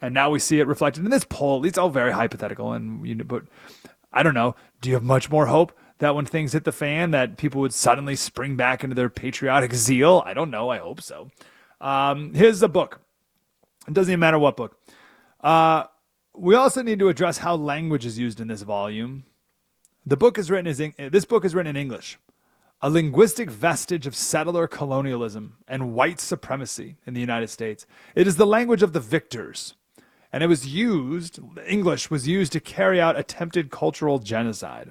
And 0.00 0.12
now 0.14 0.30
we 0.30 0.38
see 0.38 0.60
it 0.60 0.66
reflected 0.66 1.04
in 1.04 1.10
this 1.10 1.24
poll. 1.24 1.64
It's 1.64 1.78
all 1.78 1.88
very 1.88 2.12
hypothetical, 2.12 2.72
and 2.72 3.06
you 3.06 3.14
know, 3.14 3.24
but 3.24 3.44
I 4.12 4.22
don't 4.22 4.34
know. 4.34 4.56
Do 4.80 4.90
you 4.90 4.96
have 4.96 5.04
much 5.04 5.30
more 5.30 5.46
hope 5.46 5.72
that 6.02 6.16
when 6.16 6.26
things 6.26 6.52
hit 6.52 6.64
the 6.64 6.72
fan, 6.72 7.12
that 7.12 7.36
people 7.36 7.60
would 7.60 7.72
suddenly 7.72 8.16
spring 8.16 8.56
back 8.56 8.82
into 8.82 8.96
their 8.96 9.08
patriotic 9.08 9.72
zeal? 9.72 10.20
I 10.26 10.34
don't 10.34 10.50
know. 10.50 10.68
I 10.68 10.78
hope 10.78 11.00
so. 11.00 11.30
Um, 11.80 12.34
here's 12.34 12.60
a 12.60 12.68
book. 12.68 13.00
It 13.86 13.94
doesn't 13.94 14.10
even 14.10 14.18
matter 14.18 14.38
what 14.40 14.56
book. 14.56 14.76
Uh, 15.40 15.84
we 16.34 16.56
also 16.56 16.82
need 16.82 16.98
to 16.98 17.08
address 17.08 17.38
how 17.38 17.54
language 17.54 18.04
is 18.04 18.18
used 18.18 18.40
in 18.40 18.48
this 18.48 18.62
volume. 18.62 19.26
The 20.04 20.16
book 20.16 20.38
is 20.38 20.50
written 20.50 20.66
as 20.66 20.78
this 21.12 21.24
book 21.24 21.44
is 21.44 21.54
written 21.54 21.76
in 21.76 21.80
English, 21.80 22.18
a 22.80 22.90
linguistic 22.90 23.48
vestige 23.48 24.04
of 24.04 24.16
settler 24.16 24.66
colonialism 24.66 25.58
and 25.68 25.94
white 25.94 26.18
supremacy 26.18 26.96
in 27.06 27.14
the 27.14 27.20
United 27.20 27.48
States. 27.48 27.86
It 28.16 28.26
is 28.26 28.34
the 28.34 28.46
language 28.46 28.82
of 28.82 28.92
the 28.92 28.98
victors, 28.98 29.74
and 30.32 30.42
it 30.42 30.48
was 30.48 30.66
used. 30.66 31.38
English 31.64 32.10
was 32.10 32.26
used 32.26 32.50
to 32.54 32.60
carry 32.60 33.00
out 33.00 33.16
attempted 33.16 33.70
cultural 33.70 34.18
genocide. 34.18 34.90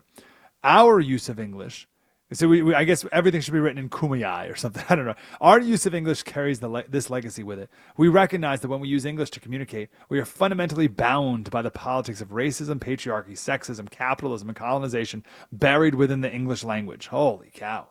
Our 0.64 1.00
use 1.00 1.30
of 1.30 1.40
English 1.40 1.88
so 2.34 2.48
we, 2.48 2.62
we, 2.62 2.74
I 2.74 2.86
guess 2.86 3.06
everything 3.12 3.42
should 3.42 3.52
be 3.54 3.60
written 3.60 3.78
in 3.78 3.90
Kumeyaay 3.90 4.50
or 4.50 4.56
something. 4.56 4.86
I 4.90 4.96
don't 4.96 5.06
know. 5.06 5.16
Our 5.42 5.60
use 5.60 5.86
of 5.86 5.94
English 5.94 6.24
carries 6.24 6.62
le- 6.62 6.88
this 6.88 7.10
legacy 7.10 7.44
with 7.44 7.60
it. 7.60 7.70
We 7.98 8.08
recognize 8.08 8.62
that 8.62 8.70
when 8.70 8.80
we 8.80 8.88
use 8.88 9.04
English 9.06 9.32
to 9.32 9.42
communicate, 9.42 9.90
we 10.08 10.18
are 10.20 10.26
fundamentally 10.26 10.88
bound 10.88 11.52
by 11.52 11.62
the 11.62 11.72
politics 11.72 12.22
of 12.22 12.30
racism, 12.30 12.80
patriarchy, 12.80 13.34
sexism, 13.34 13.90
capitalism, 13.90 14.48
and 14.48 14.56
colonization 14.56 15.26
buried 15.52 15.96
within 15.96 16.22
the 16.22 16.32
English 16.32 16.64
language. 16.64 17.08
Holy 17.08 17.52
cow! 17.54 17.90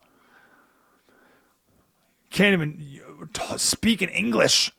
Can't 2.31 2.55
even 2.55 3.01
uh, 3.41 3.59
speak 3.59 4.01
in 4.01 4.09
English 4.09 4.73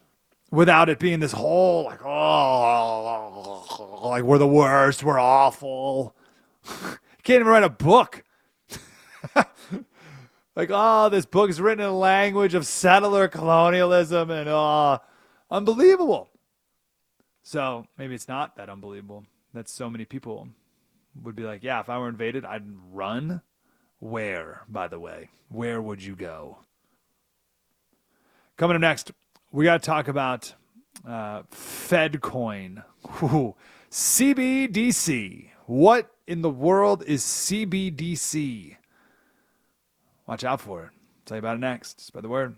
without 0.50 0.90
it 0.90 0.98
being 1.00 1.20
this 1.20 1.34
whole 1.34 1.84
like 1.86 2.04
oh 2.04 3.66
like 4.06 4.24
we're 4.24 4.38
the 4.40 4.48
worst, 4.48 5.04
we're 5.04 5.20
awful. 5.20 6.16
Can't 7.24 7.42
even 7.42 7.48
write 7.48 7.64
a 7.64 7.70
book 7.70 8.24
like, 10.56 10.70
oh, 10.72 11.10
this 11.10 11.26
book 11.26 11.50
is 11.50 11.62
written 11.62 11.84
in 11.84 11.92
a 11.92 11.98
language 11.98 12.54
of 12.54 12.66
settler 12.66 13.28
colonialism 13.28 14.30
and 14.32 14.50
oh, 14.50 15.00
unbelievable. 15.50 16.30
So 17.44 17.86
maybe 17.98 18.16
it's 18.16 18.28
not 18.28 18.56
that 18.58 18.70
unbelievable 18.70 19.26
that 19.54 19.70
so 19.70 19.90
many 19.90 20.06
people 20.06 20.48
would 21.22 21.36
be 21.36 21.44
like, 21.44 21.64
yeah, 21.64 21.80
if 21.80 21.90
I 21.90 21.98
were 21.98 22.10
invaded, 22.10 22.46
I'd 22.46 22.66
run. 22.92 23.42
Where, 24.00 24.64
by 24.68 24.88
the 24.88 25.00
way? 25.00 25.30
Where 25.50 25.80
would 25.82 26.04
you 26.04 26.16
go? 26.16 26.60
Coming 28.58 28.76
up 28.76 28.82
next, 28.82 29.12
we 29.52 29.66
got 29.66 29.82
to 29.82 29.86
talk 29.86 30.08
about 30.08 30.54
uh, 31.08 31.44
FedCoin. 31.52 32.84
Ooh, 33.24 33.56
CBDC. 33.92 35.51
What 35.72 36.12
in 36.28 36.42
the 36.42 36.50
world 36.50 37.02
is 37.08 37.24
CBDC? 37.24 38.76
Watch 40.28 40.44
out 40.44 40.60
for 40.60 40.84
it. 40.84 40.90
Tell 41.24 41.38
you 41.38 41.40
about 41.40 41.56
it 41.56 41.60
next. 41.62 42.02
Spread 42.02 42.26
the 42.26 42.28
word. 42.28 42.58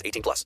18 0.03 0.21
plus. 0.21 0.45